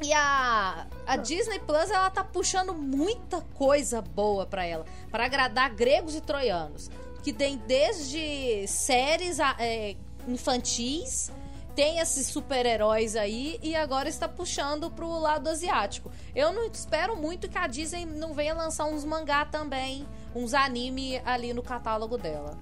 E 0.02 0.12
a, 0.12 0.86
a 1.06 1.16
Disney 1.16 1.58
Plus, 1.60 1.90
ela 1.90 2.10
tá 2.10 2.22
puxando 2.22 2.74
muita 2.74 3.40
coisa 3.54 4.00
boa 4.02 4.44
pra 4.46 4.64
ela. 4.64 4.84
para 5.10 5.24
agradar 5.24 5.70
gregos 5.74 6.14
e 6.14 6.20
troianos. 6.20 6.90
Que 7.22 7.32
tem 7.32 7.56
desde 7.66 8.66
séries 8.68 9.38
é, 9.58 9.96
infantis 10.28 11.32
tem 11.76 11.98
esses 12.00 12.26
super-heróis 12.26 13.14
aí 13.14 13.60
e 13.62 13.76
agora 13.76 14.08
está 14.08 14.26
puxando 14.26 14.90
pro 14.90 15.08
lado 15.20 15.48
asiático. 15.48 16.10
Eu 16.34 16.52
não 16.52 16.64
espero 16.66 17.14
muito 17.16 17.48
que 17.48 17.58
a 17.58 17.66
Disney 17.66 18.04
não 18.06 18.32
venha 18.34 18.54
lançar 18.54 18.86
uns 18.86 19.04
mangá 19.04 19.44
também, 19.44 20.04
uns 20.34 20.54
anime 20.54 21.20
ali 21.24 21.52
no 21.52 21.62
catálogo 21.62 22.16
dela. 22.16 22.58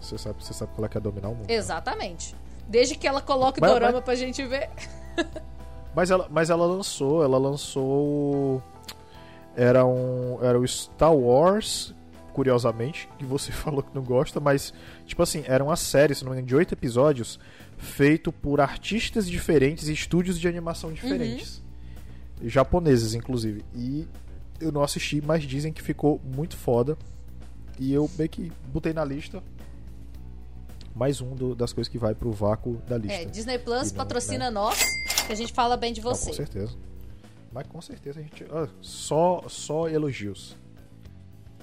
Você 0.00 0.16
sabe, 0.16 0.42
você 0.42 0.54
sabe 0.54 0.72
qual 0.74 0.86
é 0.86 0.88
que 0.88 0.96
é 0.96 1.00
dominar 1.00 1.28
o 1.28 1.34
mundo. 1.34 1.48
né? 1.48 1.54
Exatamente. 1.54 2.34
Desde 2.68 2.94
que 2.94 3.06
ela 3.06 3.20
coloque 3.20 3.60
Mas- 3.60 3.70
dorama 3.72 3.92
mas- 3.94 4.04
pra 4.04 4.14
gente 4.14 4.44
ver. 4.46 4.70
Mas 5.94 6.10
ela, 6.10 6.26
mas 6.30 6.48
ela 6.48 6.64
lançou, 6.64 7.22
ela 7.22 7.36
lançou. 7.38 8.62
Era 9.54 9.84
um. 9.84 10.38
Era 10.42 10.58
o 10.58 10.66
Star 10.66 11.14
Wars, 11.14 11.94
curiosamente, 12.32 13.08
que 13.18 13.24
você 13.26 13.52
falou 13.52 13.82
que 13.82 13.94
não 13.94 14.02
gosta, 14.02 14.40
mas, 14.40 14.72
tipo 15.04 15.22
assim, 15.22 15.44
era 15.46 15.62
uma 15.62 15.76
série, 15.76 16.14
se 16.14 16.24
não 16.24 16.30
me 16.30 16.36
engano, 16.38 16.48
de 16.48 16.56
oito 16.56 16.72
episódios, 16.72 17.38
feito 17.82 18.30
por 18.32 18.60
artistas 18.60 19.28
diferentes 19.28 19.88
e 19.88 19.92
estúdios 19.92 20.38
de 20.38 20.46
animação 20.48 20.92
diferentes. 20.92 21.60
Japoneses, 22.44 23.14
inclusive. 23.14 23.64
E 23.74 24.06
eu 24.60 24.70
não 24.72 24.82
assisti, 24.82 25.20
mas 25.20 25.42
dizem 25.42 25.72
que 25.72 25.82
ficou 25.82 26.20
muito 26.24 26.56
foda. 26.56 26.96
E 27.78 27.92
eu 27.92 28.08
meio 28.16 28.30
que 28.30 28.52
botei 28.72 28.92
na 28.92 29.04
lista. 29.04 29.42
mais 30.94 31.22
um 31.22 31.34
do- 31.34 31.54
das 31.54 31.72
coisas 31.72 31.90
que 31.90 31.96
vai 31.96 32.14
pro 32.14 32.30
vácuo 32.30 32.74
da 32.86 32.98
lista. 32.98 33.14
É, 33.22 33.24
Disney 33.24 33.58
Plus 33.58 33.90
não, 33.92 33.96
patrocina 33.96 34.44
né? 34.44 34.50
nós, 34.50 34.78
que 35.26 35.32
a 35.32 35.34
gente 35.34 35.50
fala 35.50 35.74
bem 35.74 35.90
de 35.90 36.02
Não, 36.02 36.14
você. 36.14 36.26
com 36.26 36.32
certeza. 36.36 36.76
Mas 37.50 37.66
com 37.66 37.80
certeza 37.80 38.20
a 38.20 38.22
gente. 38.22 38.44
ah, 38.50 38.68
só, 38.82 39.42
só 39.48 39.88
elogios. 39.88 40.54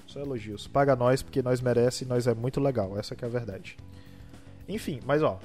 Só 0.08 0.19
elogios. 0.19 0.65
Paga 0.67 0.95
nós 0.95 1.21
porque 1.21 1.43
nós 1.43 1.62
merece 1.62 2.03
e 2.03 2.08
nós 2.08 2.25
é 2.25 2.34
muito 2.34 2.60
legal. 2.60 2.97
Essa 2.97 3.15
que 3.15 3.23
é 3.23 3.27
a 3.27 3.32
verdade. 3.32 3.77
Enfim, 4.67 4.99
mas 5.05 5.21
ó. 5.21 5.39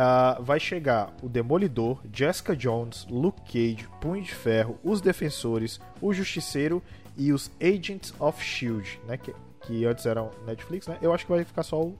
Ah, 0.00 0.38
vai 0.40 0.60
chegar 0.60 1.12
o 1.20 1.28
Demolidor, 1.28 2.00
Jessica 2.12 2.54
Jones, 2.54 3.04
Luke 3.10 3.40
Cage, 3.42 3.88
Punho 4.00 4.22
de 4.22 4.32
Ferro, 4.32 4.78
Os 4.84 5.00
Defensores, 5.00 5.80
O 6.00 6.12
Justiceiro 6.12 6.80
e 7.16 7.32
os 7.32 7.50
Agents 7.60 8.14
of 8.20 8.40
Shield, 8.40 9.00
né? 9.08 9.16
Que, 9.16 9.34
que 9.62 9.84
antes 9.84 10.06
eram 10.06 10.30
Netflix, 10.46 10.86
né? 10.86 10.96
Eu 11.02 11.12
acho 11.12 11.26
que 11.26 11.32
vai 11.32 11.44
ficar 11.44 11.64
só 11.64 11.82
o. 11.82 11.98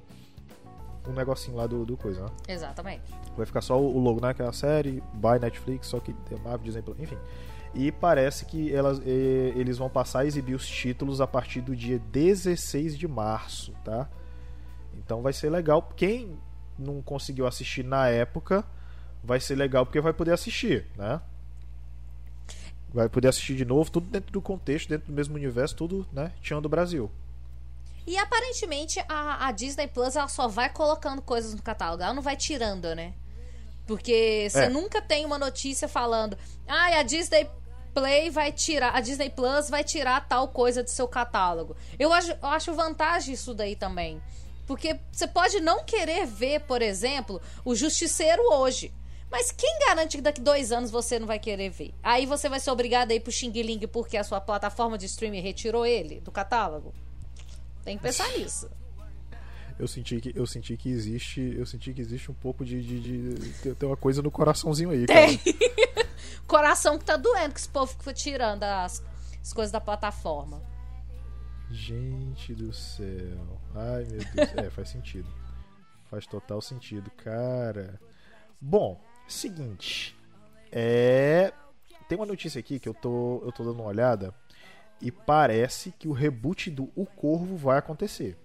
Um 1.09 1.13
negocinho 1.13 1.57
lá 1.57 1.67
do, 1.67 1.85
do 1.85 1.97
coisa, 1.97 2.23
né? 2.23 2.31
Exatamente. 2.47 3.03
Vai 3.37 3.47
ficar 3.47 3.63
só 3.63 3.81
o 3.81 3.99
logo, 3.99 4.25
né? 4.25 4.33
Que 4.33 4.43
é 4.43 4.47
a 4.47 4.53
série, 4.53 5.03
by 5.15 5.41
Netflix, 5.41 5.89
só 5.89 5.99
que 5.99 6.13
tem 6.13 6.39
Marvel, 6.39 6.59
Disney 6.59 6.83
Plus, 6.83 7.01
enfim. 7.01 7.19
E 7.75 7.91
parece 7.91 8.45
que 8.45 8.73
elas, 8.73 9.01
eh, 9.01 9.53
eles 9.57 9.77
vão 9.77 9.91
passar 9.91 10.21
a 10.21 10.25
exibir 10.25 10.55
os 10.55 10.69
títulos 10.69 11.21
a 11.21 11.27
partir 11.27 11.63
do 11.63 11.75
dia 11.75 11.99
16 11.99 12.97
de 12.97 13.09
março, 13.09 13.73
tá? 13.85 14.09
Então 14.95 15.21
vai 15.21 15.33
ser 15.33 15.51
legal. 15.51 15.83
Quem 15.97 16.39
não 16.79 17.03
conseguiu 17.03 17.47
assistir 17.47 17.85
na 17.85 18.09
época, 18.09 18.65
vai 19.23 19.41
ser 19.41 19.55
legal 19.57 19.85
porque 19.85 20.01
vai 20.01 20.13
poder 20.13 20.33
assistir, 20.33 20.87
né? 20.97 21.21
Vai 22.93 23.09
poder 23.09 23.29
assistir 23.29 23.55
de 23.55 23.65
novo, 23.65 23.91
tudo 23.91 24.07
dentro 24.07 24.33
do 24.33 24.41
contexto, 24.41 24.89
dentro 24.89 25.09
do 25.09 25.13
mesmo 25.13 25.35
universo, 25.35 25.75
tudo, 25.77 26.07
né? 26.13 26.33
Tinha 26.41 26.61
do 26.61 26.69
Brasil. 26.69 27.11
E 28.07 28.17
aparentemente 28.17 28.99
a, 29.07 29.47
a 29.49 29.53
Disney 29.53 29.87
Plus 29.87 30.17
ela 30.17 30.29
só 30.29 30.49
vai 30.49 30.71
colocando 30.71 31.21
coisas 31.21 31.53
no 31.55 31.61
catálogo, 31.63 32.03
ela 32.03 32.15
não 32.15 32.23
vai 32.23 32.37
tirando, 32.37 32.95
né? 32.95 33.13
Porque 33.87 34.49
você 34.51 34.61
É. 34.65 34.69
nunca 34.71 35.03
tem 35.03 35.27
uma 35.27 35.39
notícia 35.39 35.87
falando, 35.89 36.37
ah, 36.67 36.99
a 36.99 37.03
Disney 37.03 37.49
Play 37.93 38.31
vai 38.31 38.53
tirar, 38.53 38.95
a 38.95 39.01
Disney 39.01 39.29
Plus 39.29 39.69
vai 39.69 39.85
tirar 39.85 40.27
tal 40.27 40.49
coisa 40.49 40.83
do 40.83 40.89
seu 40.89 41.07
catálogo. 41.07 41.77
Eu 41.99 42.13
acho, 42.13 42.31
eu 42.31 42.49
acho 42.49 42.73
vantagem 42.75 43.35
isso 43.35 43.53
daí 43.53 43.77
também. 43.77 44.23
Porque 44.69 45.01
você 45.11 45.27
pode 45.27 45.59
não 45.61 45.83
querer 45.83 46.27
ver, 46.27 46.61
por 46.61 46.81
exemplo, 46.83 47.41
o 47.65 47.75
Justiceiro 47.75 48.43
hoje. 48.53 48.93
Mas 49.31 49.51
quem 49.51 49.79
garante 49.87 50.17
que 50.19 50.23
daqui 50.23 50.41
dois 50.41 50.71
anos 50.71 50.91
você 50.91 51.19
não 51.19 51.27
vai 51.27 51.39
querer 51.39 51.71
ver? 51.71 51.93
Aí 52.03 52.25
você 52.27 52.49
vai 52.49 52.61
ser 52.61 52.71
obrigado 52.71 53.11
a 53.11 53.15
ir 53.15 53.21
pro 53.21 53.33
Xing 53.33 53.51
Ling 53.51 53.81
porque 53.89 54.17
a 54.17 54.23
sua 54.25 54.41
plataforma 54.41 54.97
de 54.97 55.07
streaming 55.07 55.41
retirou 55.41 55.85
ele 55.85 56.21
do 56.21 56.31
catálogo? 56.31 56.95
Tem 57.85 57.97
que 57.97 58.03
pensar 58.03 58.29
nisso. 58.37 58.71
Eu 59.79 59.87
senti 59.89 60.21
que 60.21 60.33
eu 60.35 60.47
senti 60.47 60.77
que 60.77 60.91
existe, 60.91 61.55
eu 61.57 61.65
senti 61.65 61.93
que 61.95 62.01
existe 62.01 62.31
um 62.31 62.35
pouco 62.35 62.65
de, 62.65 62.83
de, 62.83 63.01
de- 63.35 63.75
tem- 63.75 63.89
uma 63.89 63.97
coisa 63.97 64.21
no 64.21 64.31
coraçãozinho 64.31 64.91
aí, 64.91 65.07
cara. 65.07 65.27
Tem. 65.27 65.41
Coração 66.47 66.99
que 66.99 67.05
tá 67.05 67.17
doendo 67.17 67.55
que 67.55 67.61
esse 67.61 67.69
povo 67.69 67.93
ficou 67.93 68.13
tirando 68.13 68.63
as, 68.65 69.03
as 69.43 69.53
coisas 69.53 69.71
da 69.71 69.81
plataforma. 69.81 70.63
Gente 71.71 72.55
do 72.55 72.73
céu. 72.73 73.61
Ai, 73.75 74.05
meu 74.11 74.21
Deus. 74.35 74.55
É, 74.57 74.71
faz 74.71 74.89
sentido. 74.89 75.29
Faz 76.11 76.27
total 76.27 76.61
sentido, 76.63 77.11
cara. 77.11 78.01
Bom, 78.61 79.01
seguinte. 79.27 80.17
É. 80.73 81.53
Tem 82.09 82.17
uma 82.17 82.27
notícia 82.27 82.59
aqui 82.59 82.79
que 82.79 82.89
eu 82.89 82.95
tô, 82.95 83.43
eu 83.45 83.53
tô 83.53 83.63
dando 83.65 83.81
uma 83.81 83.85
olhada. 83.89 84.35
E 85.01 85.13
parece 85.13 85.93
que 85.99 86.09
o 86.09 86.13
reboot 86.13 86.71
do 86.71 86.91
O 86.97 87.05
Corvo 87.07 87.57
vai 87.57 87.79
acontecer. 87.79 88.37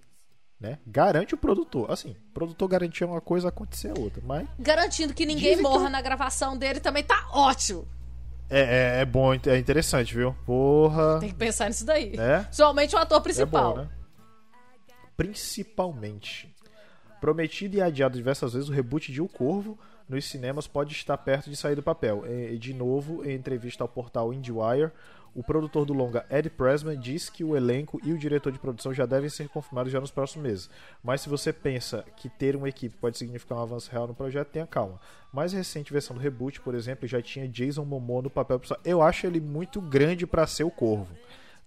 Né? 0.60 0.78
Garante 0.86 1.34
o 1.34 1.38
produtor. 1.38 1.90
Assim, 1.92 2.12
o 2.12 2.34
produtor 2.34 2.68
garantir 2.70 3.04
uma 3.06 3.20
coisa, 3.20 3.50
acontecer 3.50 3.98
outra. 3.98 4.22
Mas 4.26 4.48
Garantindo 4.60 5.14
que 5.14 5.26
ninguém 5.26 5.52
Dizem 5.52 5.58
que 5.58 5.64
morra 5.64 5.86
eu- 5.86 5.90
na 5.90 6.02
gravação 6.02 6.58
dele 6.58 6.80
também 6.80 7.04
tá 7.04 7.28
ótimo. 7.34 7.88
É, 8.60 8.98
é, 8.98 9.02
é 9.02 9.06
bom, 9.06 9.34
é 9.34 9.58
interessante, 9.58 10.16
viu? 10.16 10.36
Porra. 10.46 11.20
Tem 11.20 11.30
que 11.30 11.36
pensar 11.36 11.68
nisso 11.68 11.86
daí. 11.86 12.14
É? 12.18 12.40
Principalmente 12.44 12.96
o 12.96 13.00
ator 13.00 13.18
É 13.20 13.22
principal. 13.22 13.74
bom, 13.76 13.82
né? 13.82 13.90
Principalmente. 15.18 16.54
Prometido 17.22 17.78
e 17.78 17.82
adiado 17.82 18.18
diversas 18.18 18.54
vezes, 18.54 18.70
o 18.70 18.72
reboot 18.74 19.12
de 19.12 19.22
O 19.22 19.28
Corvo 19.28 19.80
nos 20.10 20.26
cinemas 20.26 20.68
pode 20.68 20.92
estar 20.94 21.18
perto 21.18 21.50
de 21.50 21.56
sair 21.56 21.76
do 21.76 21.82
papel. 21.84 22.24
E, 22.28 22.58
de 22.58 22.74
novo, 22.74 23.24
em 23.26 23.34
entrevista 23.34 23.84
ao 23.84 23.88
portal 23.88 24.34
IndieWire, 24.34 24.92
o 25.36 25.44
produtor 25.44 25.86
do 25.86 25.94
longa 25.94 26.26
Ed 26.30 26.50
Pressman 26.50 27.00
diz 27.00 27.30
que 27.30 27.44
o 27.44 27.56
elenco 27.56 28.00
e 28.04 28.14
o 28.14 28.18
diretor 28.18 28.52
de 28.52 28.60
produção 28.60 28.94
já 28.94 29.06
devem 29.06 29.30
ser 29.30 29.50
confirmados 29.50 29.92
já 29.92 30.00
nos 30.00 30.12
próximos 30.12 30.48
meses. 30.48 30.70
Mas 31.04 31.22
se 31.22 31.30
você 31.30 31.52
pensa 31.52 32.06
que 32.16 32.30
ter 32.30 32.56
uma 32.56 32.70
equipe 32.70 32.96
pode 32.98 33.18
significar 33.18 33.58
um 33.58 33.62
avanço 33.62 33.92
real 33.92 34.08
no 34.08 34.14
projeto, 34.14 34.50
tenha 34.50 34.68
calma. 34.68 35.00
Mais 35.32 35.54
recente 35.54 35.92
versão 35.92 36.16
do 36.16 36.22
reboot, 36.22 36.62
por 36.62 36.76
exemplo, 36.76 37.08
já 37.08 37.22
tinha 37.22 37.48
Jason 37.48 37.84
Momoa 37.84 38.22
no 38.22 38.30
papel 38.30 38.60
principal. 38.60 38.82
Eu 38.86 39.02
acho 39.02 39.26
ele 39.26 39.40
muito 39.40 39.82
grande 39.82 40.28
para 40.28 40.46
ser 40.46 40.64
o 40.64 40.72
Corvo. 40.72 41.16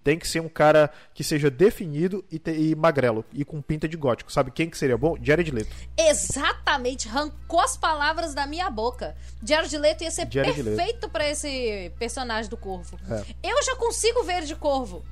Tem 0.05 0.17
que 0.19 0.29
ser 0.29 0.41
um 0.41 0.49
cara 0.49 0.89
que 1.13 1.25
seja 1.25 1.51
definido 1.51 2.25
e, 2.31 2.39
te- 2.39 2.53
e 2.53 2.77
magrelo 2.77 3.25
e 3.33 3.45
com 3.45 3.61
pinta 3.61 3.89
de 3.89 3.97
gótico. 3.97 4.33
Sabe 4.33 4.53
quem 4.53 4.71
que 4.71 4.79
seria 4.79 4.97
bom? 4.97 5.17
Jared 5.21 5.51
Leto. 5.51 5.75
Exatamente, 5.99 7.09
arrancou 7.09 7.61
as 7.61 7.77
palavras 7.77 8.33
da 8.33 8.47
minha 8.47 8.71
boca. 8.71 9.17
Jared 9.45 9.77
Leto 9.77 10.05
ia 10.05 10.11
ser 10.13 10.29
Jared 10.31 10.63
perfeito 10.63 11.09
pra 11.09 11.29
esse 11.29 11.93
personagem 11.99 12.49
do 12.49 12.57
Corvo. 12.57 12.97
É. 13.11 13.25
Eu 13.43 13.61
já 13.65 13.75
consigo 13.77 14.23
ver 14.23 14.43
de 14.45 14.55
Corvo. 14.55 15.05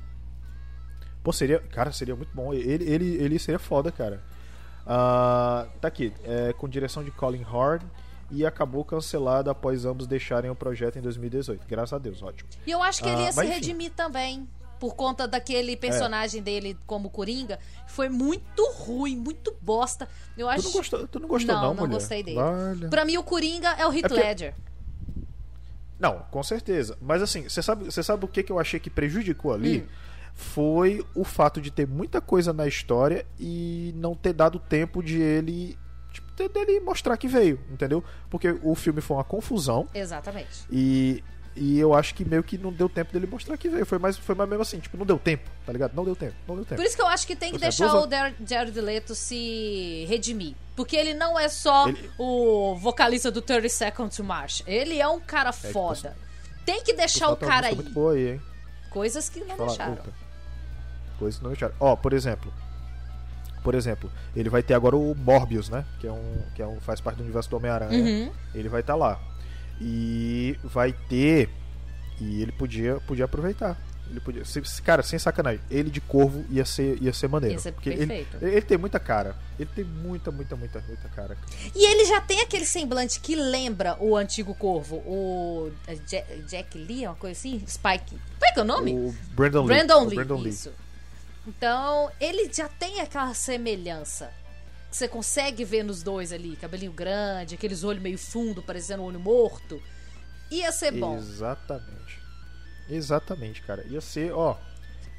Pô, 1.21 1.33
seria. 1.33 1.59
Cara, 1.59 1.91
seria 1.91 2.15
muito 2.15 2.33
bom. 2.33 2.53
Ele, 2.53 2.89
ele, 2.89 3.15
ele 3.17 3.39
seria 3.39 3.59
foda, 3.59 3.91
cara. 3.91 4.23
Ah, 4.85 5.67
tá 5.81 5.87
aqui. 5.87 6.13
é, 6.23 6.53
com 6.53 6.69
direção 6.69 7.03
de 7.03 7.11
Colin 7.11 7.43
Horn. 7.43 7.83
E 8.31 8.43
acabou 8.45 8.83
cancelado 8.83 9.51
após 9.51 9.85
ambos 9.85 10.07
deixarem 10.07 10.49
o 10.49 10.55
projeto 10.55 10.97
em 10.97 11.01
2018. 11.01 11.65
Graças 11.67 11.93
a 11.93 11.99
Deus, 11.99 12.23
ótimo. 12.23 12.49
E 12.65 12.71
eu 12.71 12.81
acho 12.81 13.03
que 13.03 13.07
ele 13.07 13.17
Ah, 13.21 13.25
ia 13.25 13.31
se 13.31 13.37
mas 13.37 13.45
enfim. 13.49 13.55
redimir 13.55 13.91
também. 13.91 14.47
Por 14.79 14.95
conta 14.95 15.27
daquele 15.27 15.75
personagem 15.77 16.41
dele 16.41 16.77
como 16.85 17.09
Coringa. 17.09 17.57
Foi 17.87 18.09
muito 18.09 18.63
ruim, 18.73 19.15
muito 19.15 19.55
bosta. 19.61 20.07
Eu 20.37 20.47
Tu 20.47 20.49
acho. 20.49 20.63
não 20.65 20.71
gostou, 20.71 21.07
tu 21.07 21.19
não, 21.19 21.27
gostou, 21.27 21.55
não, 21.55 21.61
não, 21.61 21.73
não 21.73 21.83
mulher? 21.83 21.93
gostei 21.93 22.23
dele. 22.23 22.37
Olha. 22.37 22.89
Pra 22.89 23.05
mim, 23.05 23.17
o 23.17 23.23
Coringa 23.23 23.69
é 23.77 23.85
o 23.87 23.91
Heath 23.93 24.01
porque- 24.01 24.13
Ledger. 24.21 24.55
Não, 25.99 26.19
com 26.29 26.43
certeza. 26.43 26.97
Mas 27.01 27.21
assim, 27.21 27.43
você 27.47 27.61
sabe, 27.61 27.85
você 27.85 28.03
sabe 28.03 28.25
o 28.25 28.27
que, 28.27 28.43
que 28.43 28.51
eu 28.51 28.59
achei 28.59 28.79
que 28.79 28.89
prejudicou 28.89 29.53
ali? 29.53 29.79
Hum. 29.81 29.87
Foi 30.33 31.05
o 31.15 31.23
fato 31.23 31.61
de 31.61 31.71
ter 31.71 31.87
muita 31.87 32.19
coisa 32.19 32.51
na 32.51 32.67
história 32.67 33.25
e 33.39 33.93
não 33.95 34.13
ter 34.13 34.33
dado 34.33 34.59
tempo 34.59 35.01
de 35.01 35.21
ele. 35.21 35.77
Tipo, 36.11 36.33
de- 36.35 36.49
dele 36.49 36.79
mostrar 36.81 37.15
que 37.15 37.27
veio, 37.27 37.59
entendeu? 37.71 38.03
Porque 38.29 38.57
o 38.61 38.75
filme 38.75 38.99
foi 38.99 39.15
uma 39.17 39.23
confusão 39.23 39.87
Exatamente. 39.93 40.65
e. 40.69 41.23
E 41.55 41.79
eu 41.79 41.93
acho 41.93 42.13
que 42.13 42.25
meio 42.25 42.43
que 42.43 42.57
não 42.57 42.71
deu 42.71 42.89
tempo 42.89 43.13
dele 43.13 43.25
mostrar 43.25 43.55
que 43.55 43.69
veio. 43.69 43.85
Foi 43.85 43.97
mais, 43.97 44.17
foi 44.17 44.35
mais 44.35 44.49
mesmo 44.49 44.61
assim, 44.61 44.77
tipo, 44.79 44.97
não 44.97 45.05
deu 45.05 45.17
tempo, 45.17 45.49
tá 45.65 45.71
ligado? 45.71 45.93
Não 45.95 46.03
deu 46.03 46.13
tempo, 46.15 46.33
não 46.45 46.55
deu 46.55 46.65
tempo. 46.65 46.75
Por 46.81 46.85
isso 46.85 46.97
que 46.97 47.01
eu 47.01 47.07
acho 47.07 47.25
que 47.25 47.33
tem 47.35 47.53
que 47.53 47.57
deixar 47.57 47.95
o 47.95 48.07
Jared 48.45 48.81
Leto 48.81 49.15
se 49.15 50.05
redimir. 50.09 50.53
Porque 50.75 50.97
ele 50.97 51.13
não 51.13 51.39
é 51.39 51.47
só 51.47 51.87
Ele- 51.87 52.11
o 52.17 52.75
vocalista 52.75 53.31
do 53.31 53.41
30 53.41 53.69
Seconds 53.69 54.17
to 54.17 54.23
Mars. 54.23 54.63
Ele 54.67 54.99
é 54.99 55.07
um 55.07 55.21
cara 55.21 55.53
foda. 55.53 56.15
Tem 56.65 56.83
que 56.83 56.91
deixar 56.91 57.27
o 57.27 57.29
Falta 57.29 57.45
uma 57.45 57.51
cara 57.51 57.67
música 57.67 57.79
aí. 57.79 57.83
muito 57.85 57.93
boa 57.93 58.13
aí, 58.13 58.31
hein? 58.33 58.41
Coisas 58.89 59.29
que 59.29 59.39
não 59.39 59.55
Falar, 59.55 59.67
deixaram. 59.67 59.97
Coisas 61.17 61.37
que 61.37 61.43
não 61.43 61.51
deixaram. 61.51 61.73
Ó, 61.79 61.95
por 61.95 62.11
exemplo. 62.11 62.53
Por 63.63 63.73
exemplo, 63.73 64.11
ele 64.35 64.49
vai 64.49 64.61
ter 64.61 64.73
agora 64.75 64.95
o 64.95 65.15
Morbius, 65.15 65.69
né? 65.69 65.85
Que 65.99 66.07
é 66.07 66.11
um. 66.11 66.41
Que 66.53 66.61
é 66.61 66.67
um 66.67 66.79
faz 66.81 67.01
parte 67.01 67.17
do 67.17 67.23
universo 67.23 67.49
do 67.49 67.55
Homem-Aranha. 67.57 68.03
Uhum. 68.03 68.31
Ele 68.53 68.69
vai 68.69 68.81
estar 68.81 68.95
lá. 68.95 69.19
E 69.79 70.57
vai 70.63 70.93
ter. 70.93 71.49
E 72.19 72.41
ele 72.41 72.51
podia, 72.51 72.99
podia 73.01 73.25
aproveitar. 73.25 73.77
Ele 74.09 74.19
podia. 74.19 74.43
Cara, 74.83 75.01
sem 75.01 75.17
sacanagem, 75.17 75.59
ele 75.69 75.89
de 75.89 75.99
corvo 75.99 76.45
ia 76.49 76.63
ser, 76.63 77.01
ia 77.01 77.11
ser 77.11 77.27
maneiro. 77.27 77.55
Ia 77.55 77.59
ser 77.59 77.71
porque 77.71 77.89
ele, 77.89 78.05
perfeito. 78.05 78.45
ele 78.45 78.61
tem 78.61 78.77
muita 78.77 78.99
cara. 78.99 79.35
Ele 79.59 79.69
tem 79.73 79.83
muita, 79.83 80.31
muita, 80.31 80.55
muita, 80.55 80.79
muita 80.81 81.09
cara. 81.09 81.37
E 81.73 81.91
ele 81.91 82.05
já 82.05 82.21
tem 82.21 82.41
aquele 82.41 82.65
semblante 82.65 83.19
que 83.19 83.35
lembra 83.35 83.97
o 83.99 84.15
antigo 84.15 84.53
corvo. 84.53 84.97
O 84.97 85.71
é, 85.87 85.95
Jack, 85.95 86.41
Jack 86.43 86.77
Lee, 86.77 87.07
uma 87.07 87.15
coisa 87.15 87.37
assim? 87.37 87.63
Spike. 87.67 88.11
Como 88.11 88.45
é 88.45 88.53
que 88.53 88.59
é 88.59 88.61
o 88.61 88.65
nome? 88.65 88.93
O 88.93 89.15
Brandon 89.31 89.65
Lee. 89.65 89.75
Brandon 89.75 90.01
o 90.01 90.07
Lee. 90.07 90.15
Brandon 90.15 90.37
Lee. 90.37 90.49
Isso. 90.49 90.71
Então, 91.47 92.11
ele 92.19 92.51
já 92.53 92.67
tem 92.67 93.01
aquela 93.01 93.33
semelhança. 93.33 94.31
Você 94.95 95.09
consegue 95.09 95.65
ver 95.65 95.83
nos 95.83 96.01
dois 96.01 96.31
ali. 96.31 96.55
Cabelinho 96.55 96.93
grande, 96.93 97.55
aqueles 97.55 97.83
olhos 97.83 98.01
meio 98.01 98.17
fundo, 98.17 98.63
parecendo 98.63 99.03
um 99.03 99.07
olho 99.07 99.19
morto. 99.19 99.83
Ia 100.49 100.71
ser 100.71 100.93
bom. 100.93 101.17
Exatamente. 101.17 102.21
Exatamente, 102.89 103.61
cara. 103.61 103.85
Ia 103.87 103.99
ser, 103.99 104.31
ó. 104.31 104.57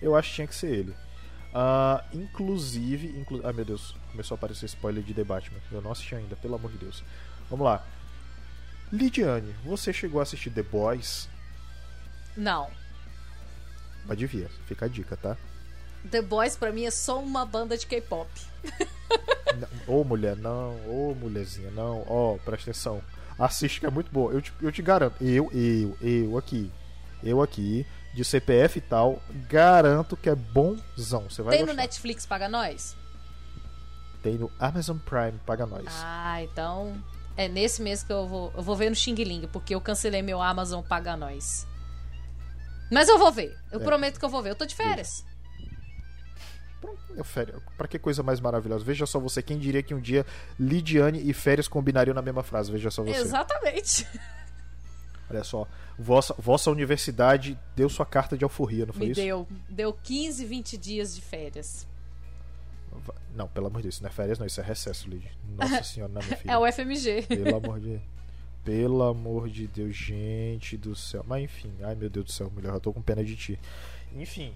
Eu 0.01 0.17
acho 0.17 0.31
que 0.31 0.37
tinha 0.37 0.47
que 0.47 0.55
ser 0.55 0.71
ele. 0.71 0.97
Ah, 1.53 2.03
inclusive. 2.11 3.09
Inclu... 3.19 3.47
Ai 3.47 3.53
meu 3.53 3.67
Deus, 3.67 3.95
começou 4.11 4.35
a 4.35 4.39
aparecer 4.39 4.65
spoiler 4.65 5.05
de 5.05 5.13
The 5.13 5.25
Batman. 5.25 5.61
Eu 5.71 5.83
não 5.83 5.93
assisti 5.93 6.15
ainda, 6.15 6.37
pelo 6.37 6.55
amor 6.55 6.73
de 6.73 6.79
Deus. 6.79 7.05
Vamos 7.51 7.67
lá. 7.67 7.87
Lidiane, 8.91 9.55
você 9.63 9.93
chegou 9.93 10.21
a 10.21 10.23
assistir 10.23 10.49
The 10.49 10.63
Boys? 10.63 11.29
Não. 12.35 12.71
Devia, 14.17 14.49
fica 14.67 14.87
a 14.87 14.89
dica, 14.89 15.19
tá? 15.19 15.37
The 16.11 16.23
Boys 16.23 16.57
pra 16.57 16.73
mim 16.73 16.85
é 16.85 16.91
só 16.91 17.21
uma 17.21 17.45
banda 17.45 17.77
de 17.77 17.87
K-pop. 17.87 18.29
Ô 19.87 20.05
mulher, 20.05 20.37
não. 20.37 20.77
Ô 20.89 21.15
mulherzinha, 21.15 21.71
não. 21.71 22.05
Ó, 22.09 22.37
presta 22.45 22.71
atenção. 22.71 23.03
Assiste 23.39 23.81
que 23.81 23.87
é 23.87 23.91
muito 23.91 24.11
boa. 24.11 24.33
Eu 24.33 24.41
te, 24.43 24.53
eu 24.61 24.73
te 24.73 24.83
garanto. 24.83 25.23
Eu, 25.23 25.51
eu, 25.53 25.97
eu 26.01 26.39
aqui. 26.39 26.71
Eu 27.23 27.41
aqui, 27.43 27.87
de 28.15 28.25
CPF 28.25 28.79
e 28.79 28.83
tal, 28.83 29.23
garanto 29.49 30.17
que 30.17 30.29
é 30.29 30.35
bonzão. 30.35 31.23
Você 31.29 31.43
vai 31.43 31.53
Tem 31.57 31.61
no 31.63 31.69
gostar. 31.69 31.83
Netflix 31.83 32.27
Paga 32.27 32.49
Nós? 32.49 32.95
Tem 34.23 34.35
no 34.35 34.51
Amazon 34.59 34.99
Prime, 34.99 35.39
paga 35.47 35.67
nós. 35.67 35.85
Ah, 36.03 36.43
então. 36.43 37.01
É 37.37 37.47
nesse 37.49 37.81
mês 37.81 38.03
que 38.03 38.13
eu 38.13 38.27
vou. 38.27 38.53
Eu 38.57 38.63
vou 38.63 38.75
ver 38.75 38.91
no 38.91 38.97
Xing 38.97 39.15
Ling, 39.15 39.47
porque 39.53 39.75
eu 39.75 39.81
cancelei 39.81 40.21
meu 40.23 40.43
Amazon 40.43 40.83
Paga 40.83 41.17
Nós. 41.17 41.67
Mas 42.91 43.09
eu 43.09 43.19
vou 43.19 43.31
ver. 43.31 43.57
Eu 43.71 43.81
É. 43.81 43.85
prometo 43.85 44.19
que 44.19 44.25
eu 44.25 44.29
vou 44.29 44.43
ver. 44.43 44.51
Eu 44.51 44.57
tô 44.57 44.67
de 44.67 44.75
férias. 44.75 45.25
Férias. 47.25 47.61
Pra 47.77 47.89
que 47.89 47.99
coisa 47.99 48.23
mais 48.23 48.41
maravilhosa? 48.41 48.85
Veja 48.85 49.07
só 49.07 49.19
você, 49.19 49.43
quem 49.43 49.59
diria 49.59 49.83
que 49.83 49.95
um 49.95 50.01
dia 50.01 50.25
Lidiane 50.59 51.29
e 51.29 51.33
férias 51.33 51.69
combinariam 51.69 52.15
na 52.15 52.23
mesma 52.23 52.43
frase? 52.43 52.71
Veja 52.71 52.91
só 52.91 53.03
você. 53.03 53.19
Exatamente. 53.19 54.07
Olha 55.29 55.43
só. 55.43 55.67
Vossa, 55.99 56.35
vossa 56.39 56.71
universidade 56.71 57.59
deu 57.75 57.89
sua 57.89 58.07
carta 58.07 58.37
de 58.37 58.45
alforria, 58.45 58.87
não 58.87 58.93
foi 58.93 59.07
Me 59.07 59.13
isso? 59.13 59.21
deu. 59.21 59.49
Deu 59.69 59.93
15, 59.93 60.45
20 60.45 60.77
dias 60.77 61.15
de 61.15 61.21
férias. 61.21 61.87
Não, 63.35 63.47
pelo 63.49 63.67
amor 63.67 63.79
de 63.79 63.85
Deus, 63.85 63.97
isso 63.97 64.03
não 64.03 64.09
é 64.09 64.13
férias, 64.13 64.39
não, 64.39 64.47
isso 64.47 64.61
é 64.61 64.65
recesso, 64.65 65.09
Lid. 65.09 65.31
Nossa 65.57 65.83
senhora, 65.85 66.13
não, 66.13 66.23
minha 66.23 66.37
filha. 66.37 66.53
É 66.53 66.59
o 66.59 66.73
FMG. 66.73 67.23
Pelo 67.23 67.57
amor 67.57 67.81
de 67.81 68.01
Pelo 68.65 69.03
amor 69.03 69.49
de 69.49 69.67
Deus, 69.67 69.95
gente 69.95 70.77
do 70.77 70.95
céu. 70.95 71.25
Mas 71.27 71.45
enfim, 71.45 71.73
ai 71.83 71.95
meu 71.95 72.09
Deus 72.09 72.27
do 72.27 72.33
céu, 72.33 72.51
mulher, 72.51 72.73
eu 72.73 72.81
tô 72.81 72.93
com 72.93 73.03
pena 73.03 73.25
de 73.25 73.37
ti. 73.37 73.59
Enfim. 74.15 74.55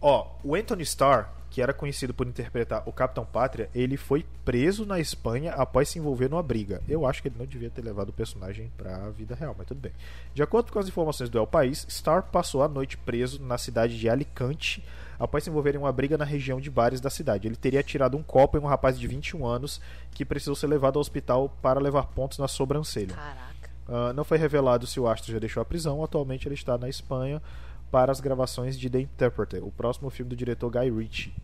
Ó, 0.00 0.26
o 0.42 0.54
Anthony 0.54 0.82
Starr, 0.82 1.28
que 1.50 1.60
era 1.60 1.72
conhecido 1.74 2.14
por 2.14 2.26
interpretar 2.26 2.82
o 2.86 2.92
Capitão 2.92 3.24
Pátria, 3.24 3.68
ele 3.74 3.96
foi 3.96 4.24
preso 4.44 4.86
na 4.86 5.00
Espanha 5.00 5.52
após 5.52 5.88
se 5.88 5.98
envolver 5.98 6.30
numa 6.30 6.42
briga. 6.42 6.80
Eu 6.88 7.04
acho 7.04 7.20
que 7.20 7.28
ele 7.28 7.38
não 7.38 7.44
devia 7.44 7.68
ter 7.68 7.82
levado 7.82 8.10
o 8.10 8.12
personagem 8.12 8.72
pra 8.78 9.10
vida 9.10 9.34
real, 9.34 9.54
mas 9.58 9.66
tudo 9.66 9.80
bem. 9.80 9.92
De 10.32 10.42
acordo 10.42 10.72
com 10.72 10.78
as 10.78 10.86
informações 10.86 11.28
do 11.28 11.38
El 11.38 11.46
País, 11.46 11.84
Starr 11.88 12.22
passou 12.30 12.62
a 12.62 12.68
noite 12.68 12.96
preso 12.96 13.42
na 13.42 13.58
cidade 13.58 13.98
de 13.98 14.08
Alicante 14.08 14.82
após 15.18 15.44
se 15.44 15.50
envolver 15.50 15.74
em 15.74 15.78
uma 15.78 15.92
briga 15.92 16.16
na 16.16 16.24
região 16.24 16.60
de 16.60 16.70
bares 16.70 17.00
da 17.00 17.10
cidade. 17.10 17.46
Ele 17.46 17.56
teria 17.56 17.80
atirado 17.80 18.16
um 18.16 18.22
copo 18.22 18.56
em 18.56 18.60
um 18.60 18.66
rapaz 18.66 18.98
de 18.98 19.06
21 19.06 19.44
anos 19.44 19.80
que 20.12 20.24
precisou 20.24 20.54
ser 20.54 20.68
levado 20.68 20.96
ao 20.96 21.00
hospital 21.00 21.54
para 21.60 21.80
levar 21.80 22.06
pontos 22.06 22.38
na 22.38 22.48
sobrancelha. 22.48 23.14
Caraca. 23.14 23.70
Ah, 23.88 24.12
não 24.12 24.22
foi 24.22 24.38
revelado 24.38 24.86
se 24.86 25.00
o 25.00 25.08
astro 25.08 25.32
já 25.32 25.38
deixou 25.40 25.60
a 25.60 25.64
prisão. 25.64 26.02
Atualmente 26.02 26.46
ele 26.46 26.54
está 26.54 26.78
na 26.78 26.88
Espanha 26.88 27.42
para 27.90 28.12
as 28.12 28.20
gravações 28.20 28.78
de 28.78 28.88
The 28.88 29.00
Interpreter, 29.00 29.64
o 29.64 29.70
próximo 29.70 30.10
filme 30.10 30.30
do 30.30 30.36
diretor 30.36 30.70
Guy 30.70 30.90
Ritchie. 30.90 31.34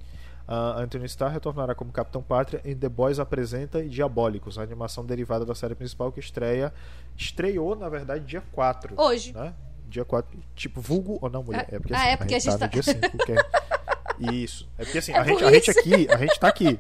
Ah, 0.49 0.77
Anthony 0.79 1.07
Starr 1.07 1.33
retornará 1.33 1.75
como 1.75 1.91
Capitão 1.91 2.23
Pátria 2.23 2.61
em 2.65 2.77
The 2.77 2.89
Boys 2.89 3.19
Apresenta 3.19 3.81
e 3.83 3.89
Diabólicos, 3.89 4.59
a 4.59 4.63
animação 4.63 5.05
derivada 5.05 5.45
da 5.45 5.55
série 5.57 5.75
principal 5.75 6.13
que 6.13 6.21
estreia 6.21 6.73
estreou, 7.17 7.75
na 7.75 7.89
verdade, 7.89 8.25
dia 8.25 8.43
4. 8.53 8.95
Hoje. 8.97 9.33
Né? 9.33 9.53
Dia 9.89 10.05
4, 10.05 10.39
tipo, 10.55 10.81
vulgo 10.81 11.19
ou 11.21 11.29
não, 11.29 11.43
mulher? 11.43 11.67
Ah, 11.71 11.75
É 11.75 11.79
porque, 11.81 11.95
ah, 11.95 11.99
assim, 11.99 12.09
é 12.11 12.17
porque 12.17 12.35
a 12.35 12.39
gente 12.39 12.53
tá 12.53 12.59
tá- 12.59 12.67
dia 12.69 12.83
5. 12.83 13.19
que 13.19 13.33
é- 13.33 14.33
Isso. 14.33 14.69
É 14.79 14.85
porque 14.85 14.99
assim, 14.99 15.13
É 15.13 15.19
a, 15.19 15.25
gente, 15.25 15.45
a 15.45 15.51
gente 15.53 15.71
aqui, 15.71 16.09
a 16.11 16.17
gente 16.17 16.41
tá 16.41 16.49
aqui. 16.49 16.79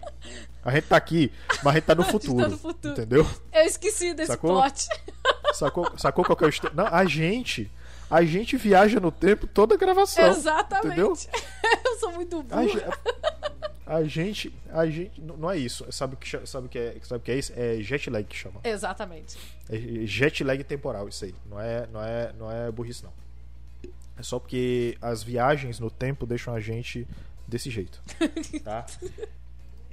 A 0.64 0.70
gente 0.72 0.86
tá 0.88 0.96
aqui, 0.96 1.32
mas 1.62 1.66
a 1.66 1.72
gente 1.76 1.84
tá 1.84 1.94
no 1.94 2.02
A 2.02 2.04
gente 2.04 2.12
tá 2.12 2.18
futuro. 2.20 2.48
no 2.50 2.58
futuro. 2.58 2.92
Entendeu? 2.94 3.26
Eu 3.52 3.62
esqueci 3.62 4.14
desse 4.14 4.32
Sacou? 4.32 4.60
plot. 4.60 4.86
Sacou, 5.54 5.92
sacou 5.98 6.24
qual 6.24 6.36
que 6.36 6.44
é 6.44 6.48
o. 6.48 6.50
Não, 6.74 6.86
a 6.86 7.04
gente. 7.04 7.70
A 8.10 8.22
gente 8.24 8.56
viaja 8.56 9.00
no 9.00 9.10
tempo 9.10 9.46
toda 9.46 9.74
a 9.74 9.78
gravação. 9.78 10.28
Exatamente. 10.28 10.86
Entendeu? 10.86 11.12
Eu 11.84 11.96
sou 11.98 12.12
muito 12.12 12.38
A, 12.38 12.42
burra. 12.42 12.68
ge- 12.68 12.84
a 13.86 14.02
gente. 14.04 14.52
A 14.70 14.86
gente. 14.86 15.20
Não 15.20 15.50
é 15.50 15.56
isso. 15.58 15.84
Sabe 15.90 16.14
o 16.14 16.16
que, 16.16 16.46
sabe 16.46 16.68
que, 16.68 16.78
é, 16.78 16.96
sabe 17.02 17.24
que 17.24 17.30
é 17.32 17.38
isso? 17.38 17.52
É 17.56 17.76
jet 17.80 18.08
lag 18.10 18.24
que 18.24 18.36
chama. 18.36 18.60
Exatamente. 18.64 19.36
É 19.68 19.76
jet 20.06 20.42
lag 20.44 20.62
temporal, 20.64 21.08
isso 21.08 21.24
aí. 21.24 21.34
Não 21.48 21.60
é, 21.60 21.86
não 21.92 22.02
é, 22.02 22.32
não 22.38 22.50
é 22.50 22.70
burrice, 22.70 23.02
não. 23.04 23.12
É 24.18 24.22
só 24.22 24.38
porque 24.38 24.96
as 25.02 25.22
viagens 25.22 25.78
no 25.80 25.90
tempo 25.90 26.24
deixam 26.26 26.54
a 26.54 26.60
gente 26.60 27.06
desse 27.46 27.70
jeito. 27.70 28.00
Tá? 28.64 28.86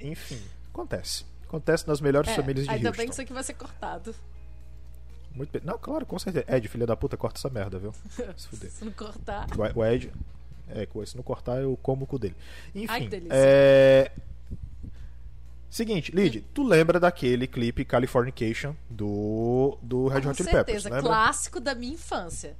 Enfim, 0.00 0.40
acontece. 0.72 1.24
Acontece 1.46 1.86
nas 1.86 2.00
melhores 2.00 2.30
É, 2.30 2.34
famílias 2.34 2.66
de 2.66 2.70
ainda 2.72 2.88
Houston. 2.88 2.96
bem 2.98 3.06
que 3.06 3.12
isso 3.12 3.20
aqui 3.22 3.32
vai 3.32 3.42
ser 3.42 3.54
cortado. 3.54 4.14
Muito 5.34 5.50
bem. 5.50 5.62
Não, 5.64 5.76
claro, 5.78 6.06
com 6.06 6.18
certeza. 6.18 6.46
Ed, 6.48 6.68
filha 6.68 6.86
da 6.86 6.96
puta, 6.96 7.16
corta 7.16 7.38
essa 7.38 7.50
merda, 7.50 7.78
viu? 7.78 7.92
Se 8.36 8.48
fuder. 8.48 8.70
Se 8.70 8.84
não 8.84 8.92
cortar. 8.92 9.46
O 9.74 9.84
Ed. 9.84 10.12
É, 10.68 10.88
se 11.04 11.16
não 11.16 11.22
cortar, 11.22 11.60
eu 11.60 11.78
como 11.82 12.04
o 12.04 12.06
cu 12.06 12.18
dele. 12.18 12.34
Ai, 12.74 12.82
Enfim. 12.82 13.04
que 13.04 13.08
delícia. 13.08 13.34
é... 13.34 14.10
Seguinte, 15.68 16.12
Lid, 16.12 16.40
tu 16.54 16.62
lembra 16.62 17.00
daquele 17.00 17.48
clipe 17.48 17.84
Californication 17.84 18.76
do, 18.88 19.76
do 19.82 20.06
Red 20.06 20.22
Com 20.22 20.28
Hot 20.28 20.36
Chili 20.36 20.50
Peppers, 20.50 20.82
certeza, 20.82 20.88
lembra? 20.88 21.02
clássico 21.02 21.58
da 21.58 21.74
minha 21.74 21.94
infância. 21.94 22.56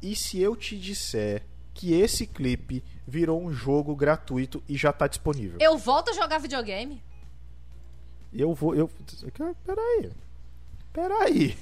E 0.00 0.14
se 0.14 0.40
eu 0.40 0.54
te 0.54 0.78
disser 0.78 1.44
que 1.74 1.94
esse 1.94 2.26
clipe 2.26 2.82
virou 3.06 3.42
um 3.42 3.52
jogo 3.52 3.96
gratuito 3.96 4.62
e 4.68 4.76
já 4.76 4.92
tá 4.92 5.08
disponível? 5.08 5.58
Eu 5.60 5.76
volto 5.76 6.10
a 6.10 6.12
jogar 6.12 6.38
videogame. 6.38 7.02
Eu 8.32 8.54
vou. 8.54 8.74
Eu, 8.74 8.88
peraí. 9.66 10.12
Peraí. 10.92 11.56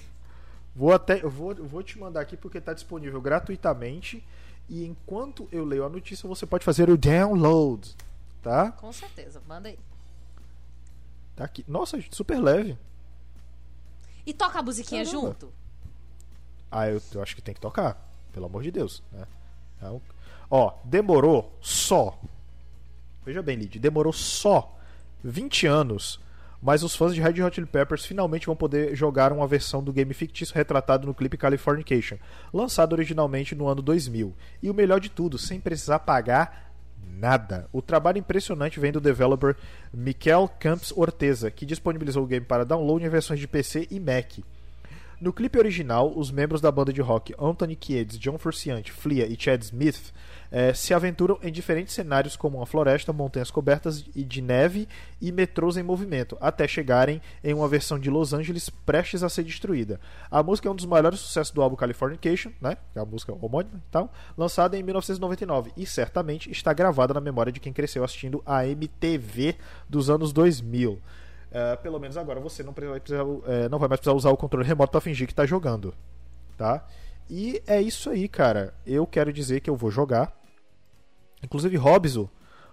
Vou 0.81 0.95
até. 0.95 1.23
Eu 1.23 1.29
vou, 1.29 1.53
eu 1.53 1.67
vou 1.67 1.83
te 1.83 1.99
mandar 1.99 2.23
aqui 2.23 2.39
porque 2.39 2.59
tá 2.59 2.73
disponível 2.73 3.21
gratuitamente. 3.21 4.25
E 4.67 4.87
enquanto 4.87 5.47
eu 5.53 5.63
leio 5.63 5.85
a 5.85 5.91
notícia, 5.91 6.27
você 6.27 6.47
pode 6.47 6.65
fazer 6.65 6.89
o 6.89 6.97
download. 6.97 7.95
Tá? 8.43 8.73
Com 8.73 8.91
certeza, 8.91 9.43
manda 9.47 9.69
aí. 9.69 9.79
Tá 11.37 11.45
aqui. 11.45 11.67
Nossa, 11.69 12.03
super 12.11 12.41
leve. 12.41 12.79
E 14.25 14.33
toca 14.33 14.61
a 14.61 14.63
musiquinha 14.63 15.05
Caramba. 15.05 15.27
junto? 15.27 15.53
Ah, 16.71 16.89
eu, 16.89 17.03
eu 17.13 17.23
acho 17.23 17.37
que 17.37 17.43
tem 17.43 17.53
que 17.53 17.61
tocar. 17.61 18.03
Pelo 18.33 18.47
amor 18.47 18.63
de 18.63 18.71
Deus. 18.71 19.03
Né? 19.13 19.27
Então, 19.77 20.01
ó, 20.51 20.73
demorou 20.83 21.55
só. 21.61 22.19
Veja 23.23 23.43
bem, 23.43 23.59
Lid, 23.59 23.79
demorou 23.79 24.15
só 24.15 24.79
20 25.23 25.67
anos. 25.67 26.19
Mas 26.63 26.83
os 26.83 26.95
fãs 26.95 27.15
de 27.15 27.21
Red 27.21 27.43
Hot 27.43 27.55
Chili 27.55 27.67
Peppers 27.67 28.05
finalmente 28.05 28.47
vão 28.47 28.57
poder 28.57 28.95
jogar 28.95 29.33
uma 29.33 29.47
versão 29.47 29.83
do 29.83 29.93
game 29.93 30.13
fictício 30.13 30.55
retratado 30.55 31.07
no 31.07 31.15
clipe 31.15 31.37
Californication, 31.37 32.17
lançado 32.53 32.93
originalmente 32.93 33.55
no 33.55 33.67
ano 33.67 33.81
2000. 33.81 34.35
E 34.63 34.69
o 34.69 34.75
melhor 34.75 35.01
de 35.01 35.09
tudo, 35.09 35.39
sem 35.39 35.59
precisar 35.59 36.01
pagar 36.01 36.71
nada. 37.03 37.69
O 37.73 37.81
trabalho 37.81 38.19
impressionante 38.19 38.79
vem 38.79 38.93
do 38.93 39.01
developer 39.01 39.57
Miquel 39.93 40.49
Camps 40.61 40.93
Orteza, 40.95 41.51
que 41.51 41.67
disponibilizou 41.67 42.25
o 42.25 42.27
game 42.27 42.45
para 42.45 42.65
download 42.65 43.05
em 43.05 43.09
versões 43.09 43.41
de 43.41 43.49
PC 43.49 43.89
e 43.91 43.99
Mac. 43.99 44.39
No 45.21 45.35
clipe 45.35 45.59
original, 45.59 46.11
os 46.17 46.31
membros 46.31 46.63
da 46.63 46.73
banda 46.73 46.95
de 46.95 47.03
rock 47.03 47.35
Anthony 47.39 47.77
Kiedis, 47.77 48.19
John 48.19 48.39
Frusciante, 48.39 48.91
Flea 48.91 49.27
e 49.27 49.37
Chad 49.39 49.61
Smith 49.61 50.15
eh, 50.51 50.73
se 50.73 50.95
aventuram 50.95 51.39
em 51.43 51.53
diferentes 51.53 51.93
cenários 51.93 52.37
como 52.37 52.57
uma 52.57 52.65
floresta, 52.65 53.13
montanhas 53.13 53.51
cobertas 53.51 54.03
de 54.03 54.41
neve 54.41 54.89
e 55.21 55.31
metrôs 55.31 55.77
em 55.77 55.83
movimento, 55.83 56.39
até 56.41 56.67
chegarem 56.67 57.21
em 57.45 57.53
uma 57.53 57.69
versão 57.69 57.99
de 57.99 58.09
Los 58.09 58.33
Angeles 58.33 58.71
prestes 58.71 59.23
a 59.23 59.29
ser 59.29 59.45
destruída. 59.45 60.01
A 60.31 60.43
música 60.43 60.69
é 60.69 60.73
um 60.73 60.75
dos 60.75 60.87
maiores 60.87 61.21
sucessos 61.21 61.53
do 61.53 61.61
álbum 61.61 61.77
Californication, 61.77 62.53
né? 62.59 62.79
a 62.97 63.05
música 63.05 63.31
homônima 63.31 63.79
tal, 63.91 64.11
lançada 64.39 64.79
em 64.79 64.83
1999 64.83 65.71
e 65.77 65.85
certamente 65.85 66.51
está 66.51 66.73
gravada 66.73 67.13
na 67.13 67.21
memória 67.21 67.53
de 67.53 67.61
quem 67.61 67.75
cresceu 67.75 68.03
assistindo 68.03 68.43
a 68.47 68.67
MTV 68.67 69.57
dos 69.87 70.09
anos 70.09 70.33
2000. 70.33 70.99
É, 71.51 71.77
pelo 71.77 71.99
menos 71.99 72.17
agora 72.17 72.39
você 72.39 72.63
não, 72.63 72.73
vai 72.73 73.01
precisar, 73.01 73.25
é, 73.47 73.69
não 73.69 73.79
vai 73.79 73.89
mais 73.89 74.01
precisar 74.01 74.15
usar 74.15 74.31
o 74.31 74.37
controle 74.37 74.67
remoto 74.67 74.93
para 74.93 75.01
fingir 75.01 75.27
que 75.27 75.35
tá 75.35 75.45
jogando. 75.45 75.95
Tá? 76.57 76.87
E 77.29 77.63
é 77.67 77.81
isso 77.81 78.11
aí, 78.11 78.29
cara. 78.29 78.75
Eu 78.87 79.07
quero 79.07 79.33
dizer 79.33 79.61
que 79.61 79.71
eu 79.71 79.77
vou 79.77 79.91
jogar. 79.91 80.33
Inclusive, 81.43 81.77
Robson. 81.77 82.29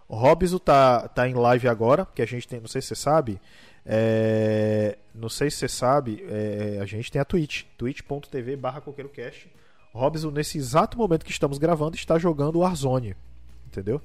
O 0.08 0.16
Robson 0.16 0.58
tá, 0.58 1.08
tá 1.08 1.28
em 1.28 1.34
live 1.34 1.68
agora, 1.68 2.06
porque 2.06 2.22
a 2.22 2.26
gente 2.26 2.48
tem, 2.48 2.60
não 2.60 2.68
sei 2.68 2.82
se 2.82 2.90
você 2.90 2.96
sabe. 2.96 3.42
é, 3.86 4.98
não 5.14 5.30
sei 5.30 5.50
se 5.50 5.58
você 5.58 5.68
sabe, 5.68 6.24
é, 6.30 6.80
a 6.82 6.86
gente 6.86 7.12
tem 7.12 7.20
a 7.20 7.26
Twitch, 7.26 7.64
twitch.tv 7.78 8.56
barra 8.56 8.82
coqueirocast. 8.82 9.50
Robson, 9.94 10.30
nesse 10.30 10.58
exato 10.58 10.98
momento 10.98 11.26
que 11.26 11.32
estamos 11.32 11.58
gravando, 11.58 11.96
está 11.96 12.20
jogando 12.20 12.60
Warzone. 12.60 13.16
Entendeu? 13.66 14.02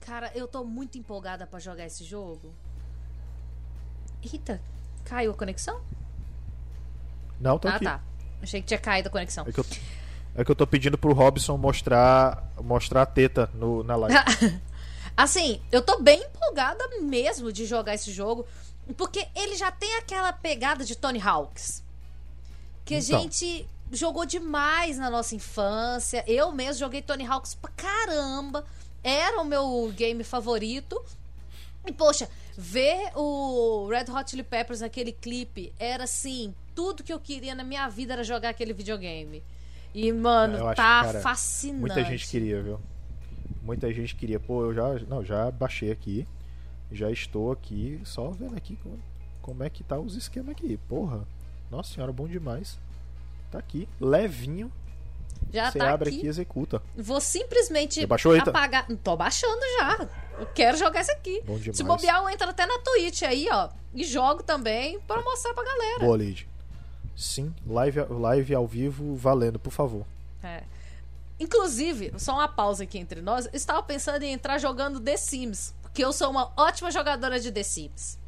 Cara, 0.00 0.32
eu 0.34 0.48
tô 0.48 0.64
muito 0.64 0.98
empolgada 0.98 1.46
pra 1.46 1.58
jogar 1.58 1.86
esse 1.86 2.02
jogo. 2.02 2.52
Eita, 4.22 4.60
caiu 5.04 5.32
a 5.32 5.34
conexão? 5.34 5.80
Não, 7.40 7.58
tô 7.58 7.68
ah, 7.68 7.74
aqui. 7.76 7.84
tá. 7.84 8.00
Achei 8.42 8.60
que 8.60 8.68
tinha 8.68 8.78
caído 8.78 9.08
a 9.08 9.12
conexão. 9.12 9.44
É 9.46 9.52
que 9.52 9.60
eu, 9.60 9.66
é 10.36 10.44
que 10.44 10.50
eu 10.50 10.54
tô 10.56 10.66
pedindo 10.66 10.96
pro 10.96 11.12
Robson 11.12 11.56
mostrar, 11.56 12.52
mostrar 12.62 13.02
a 13.02 13.06
teta 13.06 13.50
no, 13.54 13.82
na 13.82 13.96
live. 13.96 14.16
Assim, 15.16 15.60
eu 15.70 15.82
tô 15.82 16.00
bem 16.00 16.22
empolgada 16.22 16.82
mesmo 17.02 17.52
de 17.52 17.66
jogar 17.66 17.94
esse 17.94 18.10
jogo, 18.12 18.46
porque 18.96 19.26
ele 19.34 19.56
já 19.56 19.70
tem 19.70 19.96
aquela 19.96 20.32
pegada 20.32 20.84
de 20.84 20.96
Tony 20.96 21.20
Hawks. 21.20 21.82
Que 22.84 22.94
a 22.94 22.98
Então. 22.98 23.20
gente 23.20 23.68
jogou 23.92 24.24
demais 24.24 24.98
na 24.98 25.10
nossa 25.10 25.34
infância. 25.34 26.24
Eu 26.26 26.50
mesmo 26.50 26.80
joguei 26.80 27.02
Tony 27.02 27.26
Hawks 27.26 27.54
pra 27.54 27.70
caramba. 27.76 28.64
Era 29.04 29.40
o 29.40 29.44
meu 29.44 29.92
game 29.94 30.24
favorito. 30.24 31.00
E, 31.86 31.92
poxa, 31.92 32.28
ver 32.56 33.10
o 33.16 33.88
Red 33.88 34.10
Hot 34.12 34.30
Chili 34.30 34.42
Peppers 34.42 34.80
naquele 34.80 35.12
clipe 35.12 35.72
era 35.78 36.04
assim, 36.04 36.54
tudo 36.74 37.02
que 37.02 37.12
eu 37.12 37.18
queria 37.18 37.54
na 37.54 37.64
minha 37.64 37.88
vida 37.88 38.12
era 38.12 38.22
jogar 38.22 38.50
aquele 38.50 38.72
videogame. 38.72 39.42
E, 39.94 40.10
mano, 40.12 40.66
acho 40.66 40.76
tá 40.76 41.02
cara, 41.02 41.20
fascinante. 41.20 41.80
Muita 41.80 42.04
gente 42.04 42.28
queria, 42.28 42.62
viu? 42.62 42.80
Muita 43.62 43.92
gente 43.92 44.16
queria. 44.16 44.40
Pô, 44.40 44.64
eu 44.64 44.74
já, 44.74 44.98
não, 45.06 45.24
já 45.24 45.50
baixei 45.50 45.90
aqui. 45.90 46.26
Já 46.90 47.10
estou 47.10 47.50
aqui, 47.50 48.00
só 48.04 48.30
vendo 48.30 48.56
aqui 48.56 48.76
como, 48.76 48.98
como 49.40 49.62
é 49.64 49.70
que 49.70 49.82
tá 49.82 49.98
os 49.98 50.14
esquemas 50.14 50.50
aqui. 50.50 50.76
Porra, 50.88 51.26
nossa 51.70 51.94
senhora, 51.94 52.12
bom 52.12 52.28
demais. 52.28 52.78
Tá 53.50 53.58
aqui, 53.58 53.88
levinho. 54.00 54.70
Já 55.52 55.70
Você 55.70 55.78
tá 55.78 55.92
abre 55.92 56.10
aqui. 56.10 56.24
e 56.24 56.28
executa. 56.28 56.82
Vou 56.96 57.20
simplesmente 57.20 58.06
apagar. 58.40 58.86
Tô 59.02 59.16
baixando 59.16 59.60
já. 59.78 60.08
Eu 60.38 60.46
quero 60.46 60.76
jogar 60.76 61.00
isso 61.02 61.12
aqui. 61.12 61.42
Bom 61.44 61.58
demais. 61.58 61.76
Se 61.76 61.84
bobear, 61.84 62.20
eu 62.22 62.28
entro 62.28 62.48
até 62.48 62.66
na 62.66 62.78
Twitch 62.78 63.22
aí, 63.22 63.48
ó. 63.50 63.68
E 63.94 64.04
jogo 64.04 64.42
também 64.42 64.98
pra 65.00 65.20
mostrar 65.22 65.52
pra 65.54 65.64
galera. 65.64 66.00
Boa, 66.00 66.16
Lid. 66.16 66.48
Sim, 67.16 67.54
live, 67.66 68.00
live 68.08 68.54
ao 68.54 68.66
vivo 68.66 69.14
valendo, 69.14 69.58
por 69.58 69.70
favor. 69.70 70.06
É. 70.42 70.62
Inclusive, 71.38 72.12
só 72.18 72.32
uma 72.34 72.48
pausa 72.48 72.84
aqui 72.84 72.98
entre 72.98 73.20
nós. 73.20 73.46
eu 73.46 73.50
Estava 73.52 73.82
pensando 73.82 74.22
em 74.22 74.32
entrar 74.32 74.58
jogando 74.58 74.98
The 75.00 75.16
Sims. 75.16 75.74
Porque 75.82 76.04
eu 76.04 76.12
sou 76.12 76.30
uma 76.30 76.52
ótima 76.56 76.90
jogadora 76.90 77.38
de 77.38 77.52
The 77.52 77.62
Sims. 77.62 78.18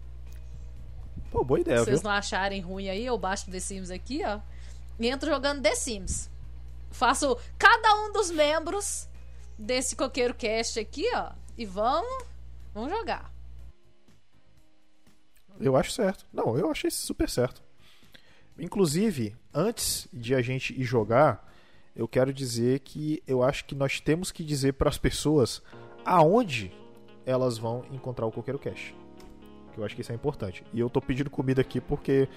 Pô, 1.30 1.42
boa 1.42 1.58
ideia, 1.60 1.78
Se 1.78 1.84
viu? 1.86 1.92
vocês 1.92 2.02
não 2.02 2.10
acharem 2.10 2.60
ruim 2.60 2.88
aí, 2.88 3.04
eu 3.06 3.16
baixo 3.18 3.50
The 3.50 3.58
Sims 3.58 3.90
aqui, 3.90 4.22
ó. 4.24 4.38
E 5.00 5.08
entro 5.08 5.30
jogando 5.30 5.62
The 5.62 5.74
Sims. 5.74 6.30
Faço 6.90 7.36
cada 7.58 7.94
um 8.04 8.12
dos 8.12 8.30
membros 8.30 9.08
desse 9.58 9.96
coqueiro 9.96 10.34
cast 10.34 10.78
aqui, 10.78 11.08
ó. 11.14 11.30
E 11.56 11.64
vamos, 11.64 12.24
vamos 12.72 12.90
jogar. 12.90 13.32
Eu 15.60 15.76
acho 15.76 15.92
certo. 15.92 16.26
Não, 16.32 16.58
eu 16.58 16.70
achei 16.70 16.90
super 16.90 17.28
certo. 17.28 17.62
Inclusive, 18.58 19.36
antes 19.52 20.08
de 20.12 20.34
a 20.34 20.42
gente 20.42 20.78
ir 20.78 20.84
jogar, 20.84 21.52
eu 21.94 22.08
quero 22.08 22.32
dizer 22.32 22.80
que 22.80 23.22
eu 23.26 23.42
acho 23.42 23.64
que 23.64 23.74
nós 23.74 24.00
temos 24.00 24.30
que 24.32 24.44
dizer 24.44 24.74
para 24.74 24.88
as 24.88 24.98
pessoas 24.98 25.62
aonde 26.04 26.72
elas 27.24 27.56
vão 27.56 27.84
encontrar 27.90 28.26
o 28.26 28.32
Coqueiro 28.32 28.58
Cash. 28.58 28.94
Que 29.72 29.78
eu 29.78 29.84
acho 29.84 29.94
que 29.94 30.02
isso 30.02 30.12
é 30.12 30.14
importante. 30.14 30.64
E 30.72 30.80
eu 30.80 30.90
tô 30.90 31.00
pedindo 31.00 31.30
comida 31.30 31.60
aqui 31.60 31.80
porque 31.80 32.28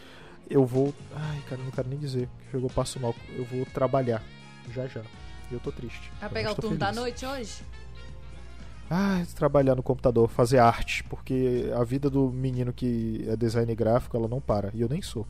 eu 0.50 0.66
vou. 0.66 0.94
Ai, 1.16 1.42
cara, 1.50 1.62
não 1.62 1.72
quero 1.72 1.88
nem 1.88 2.00
dizer. 2.00 2.30
Chegou, 2.52 2.70
passo 2.70 3.00
mal. 3.00 3.16
Eu 3.36 3.46
vou 3.46 3.66
trabalhar 3.66 4.24
já 4.74 4.88
já. 4.88 5.02
E 5.52 5.54
eu 5.54 5.60
tô 5.60 5.72
triste. 5.72 6.12
Vai 6.20 6.30
pegar 6.30 6.52
o 6.52 6.56
turno 6.56 6.78
da 6.78 6.88
feliz. 6.88 7.00
noite 7.00 7.26
hoje? 7.26 7.64
Ah, 8.90 9.22
trabalhar 9.36 9.76
no 9.76 9.84
computador, 9.84 10.30
fazer 10.30 10.60
arte, 10.60 11.04
porque 11.04 11.70
a 11.76 11.84
vida 11.84 12.10
do 12.10 12.30
menino 12.30 12.72
que 12.72 13.26
é 13.28 13.36
design 13.36 13.74
gráfico, 13.76 14.16
ela 14.16 14.28
não 14.28 14.40
para, 14.40 14.72
e 14.74 14.82
eu 14.82 14.88
nem 14.88 15.02
sou. 15.02 15.28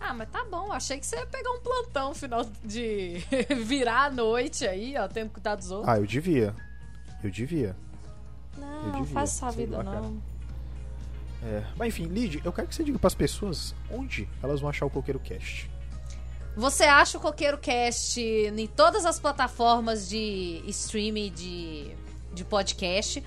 Ah, 0.00 0.14
mas 0.14 0.28
tá 0.30 0.44
bom. 0.44 0.72
Achei 0.72 0.98
que 0.98 1.06
você 1.06 1.16
ia 1.16 1.26
pegar 1.26 1.50
um 1.50 1.60
plantão 1.60 2.14
final 2.14 2.44
de 2.64 3.18
virar 3.64 4.06
a 4.06 4.10
noite 4.10 4.66
aí, 4.66 4.96
ó, 4.96 5.06
tendo 5.08 5.28
que 5.28 5.34
cuidar 5.34 5.56
dos 5.56 5.70
outros. 5.70 5.88
Ah, 5.88 5.98
eu 5.98 6.06
devia. 6.06 6.54
Eu 7.22 7.30
devia. 7.30 7.76
não, 8.56 8.68
eu 8.68 8.92
não 8.92 9.00
devia, 9.00 9.14
faz 9.14 9.30
essa 9.30 9.50
vida, 9.50 9.78
lá, 9.78 9.84
cara. 9.84 10.00
não. 10.00 10.22
É, 11.42 11.64
mas 11.76 11.88
enfim, 11.88 12.06
Lid, 12.06 12.40
eu 12.44 12.52
quero 12.52 12.66
que 12.66 12.74
você 12.74 12.82
diga 12.82 12.98
pras 12.98 13.14
pessoas 13.14 13.74
onde 13.90 14.28
elas 14.42 14.60
vão 14.60 14.68
achar 14.70 14.86
o 14.86 14.90
Coqueiro 14.90 15.20
Cast. 15.20 15.70
Você 16.56 16.84
acha 16.84 17.18
o 17.18 17.20
Coqueiro 17.20 17.58
Cast 17.58 18.20
em 18.20 18.66
todas 18.66 19.04
as 19.04 19.20
plataformas 19.20 20.08
de 20.08 20.62
streaming 20.66 21.30
de, 21.30 21.92
de 22.38 22.44
podcast. 22.44 23.22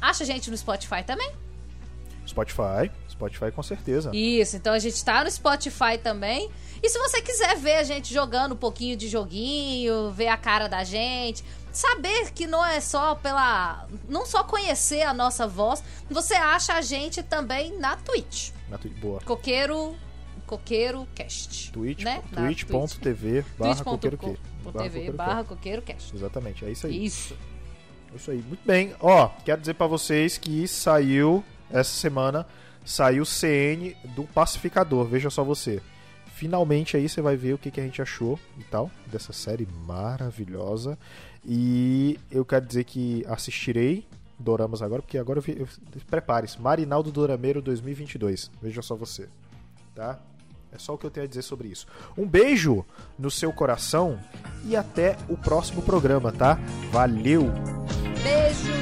Acha 0.00 0.24
a 0.24 0.26
gente 0.26 0.50
no 0.50 0.56
Spotify 0.56 1.02
também? 1.04 1.30
Spotify, 2.26 2.90
Spotify 3.08 3.50
com 3.52 3.62
certeza. 3.62 4.10
Isso, 4.14 4.56
então 4.56 4.72
a 4.72 4.78
gente 4.78 5.02
tá 5.04 5.22
no 5.22 5.30
Spotify 5.30 5.98
também. 6.02 6.50
E 6.82 6.88
se 6.88 6.98
você 6.98 7.22
quiser 7.22 7.56
ver 7.56 7.76
a 7.76 7.82
gente 7.82 8.12
jogando 8.12 8.52
um 8.52 8.56
pouquinho 8.56 8.96
de 8.96 9.08
joguinho, 9.08 10.10
ver 10.10 10.28
a 10.28 10.36
cara 10.36 10.68
da 10.68 10.84
gente, 10.84 11.44
saber 11.72 12.30
que 12.32 12.46
não 12.46 12.64
é 12.64 12.80
só 12.80 13.14
pela. 13.14 13.86
Não 14.08 14.26
só 14.26 14.44
conhecer 14.44 15.02
a 15.02 15.14
nossa 15.14 15.46
voz, 15.46 15.82
você 16.10 16.34
acha 16.34 16.74
a 16.74 16.82
gente 16.82 17.22
também 17.22 17.76
na 17.78 17.96
Twitch. 17.96 18.50
Na 18.68 18.76
Twitch, 18.78 18.98
boa. 18.98 19.20
Coqueiro. 19.20 19.96
Coqueiro 20.46 21.08
Cast. 21.12 21.72
Twitch, 21.72 22.04
né? 22.04 22.22
Twitch.tv 22.32 23.44
barra 23.58 23.82
coqueiro 23.82 24.16
que. 24.16 24.38
twitch.tv 24.62 25.10
barra 25.10 25.42
Coqueiro 25.44 25.82
Cast. 25.82 26.14
Exatamente, 26.14 26.64
é 26.64 26.70
isso 26.70 26.86
aí. 26.86 27.04
Isso. 27.04 27.36
Isso 28.16 28.30
aí, 28.30 28.42
muito 28.42 28.66
bem. 28.66 28.94
Ó, 28.98 29.28
quero 29.44 29.60
dizer 29.60 29.74
pra 29.74 29.86
vocês 29.86 30.38
que 30.38 30.66
saiu 30.66 31.44
essa 31.70 31.90
semana, 31.90 32.46
saiu 32.84 33.22
o 33.22 33.26
CN 33.26 33.94
do 34.14 34.24
Pacificador, 34.24 35.04
veja 35.04 35.28
só 35.28 35.44
você. 35.44 35.82
Finalmente 36.34 36.96
aí 36.96 37.08
você 37.08 37.20
vai 37.20 37.36
ver 37.36 37.54
o 37.54 37.58
que, 37.58 37.70
que 37.70 37.80
a 37.80 37.82
gente 37.82 38.00
achou 38.00 38.38
e 38.58 38.64
tal 38.64 38.90
dessa 39.06 39.32
série 39.32 39.68
maravilhosa. 39.86 40.98
E 41.44 42.18
eu 42.30 42.44
quero 42.44 42.66
dizer 42.66 42.84
que 42.84 43.24
assistirei 43.28 44.06
Doramas 44.38 44.82
agora, 44.82 45.00
porque 45.00 45.16
agora 45.16 45.40
eu 45.46 45.68
prepare-se, 46.10 46.60
Marinaldo 46.60 47.10
Dorameiro 47.10 47.62
2022. 47.62 48.50
Veja 48.60 48.82
só 48.82 48.94
você, 48.94 49.28
tá? 49.94 50.18
É 50.72 50.78
só 50.78 50.92
o 50.92 50.98
que 50.98 51.06
eu 51.06 51.10
tenho 51.10 51.24
a 51.24 51.28
dizer 51.28 51.42
sobre 51.42 51.68
isso. 51.68 51.86
Um 52.18 52.26
beijo 52.26 52.84
no 53.18 53.30
seu 53.30 53.50
coração 53.52 54.18
e 54.64 54.76
até 54.76 55.16
o 55.28 55.36
próximo 55.36 55.80
programa, 55.80 56.30
tá? 56.30 56.58
Valeu! 56.90 57.50
Beijo! 58.26 58.75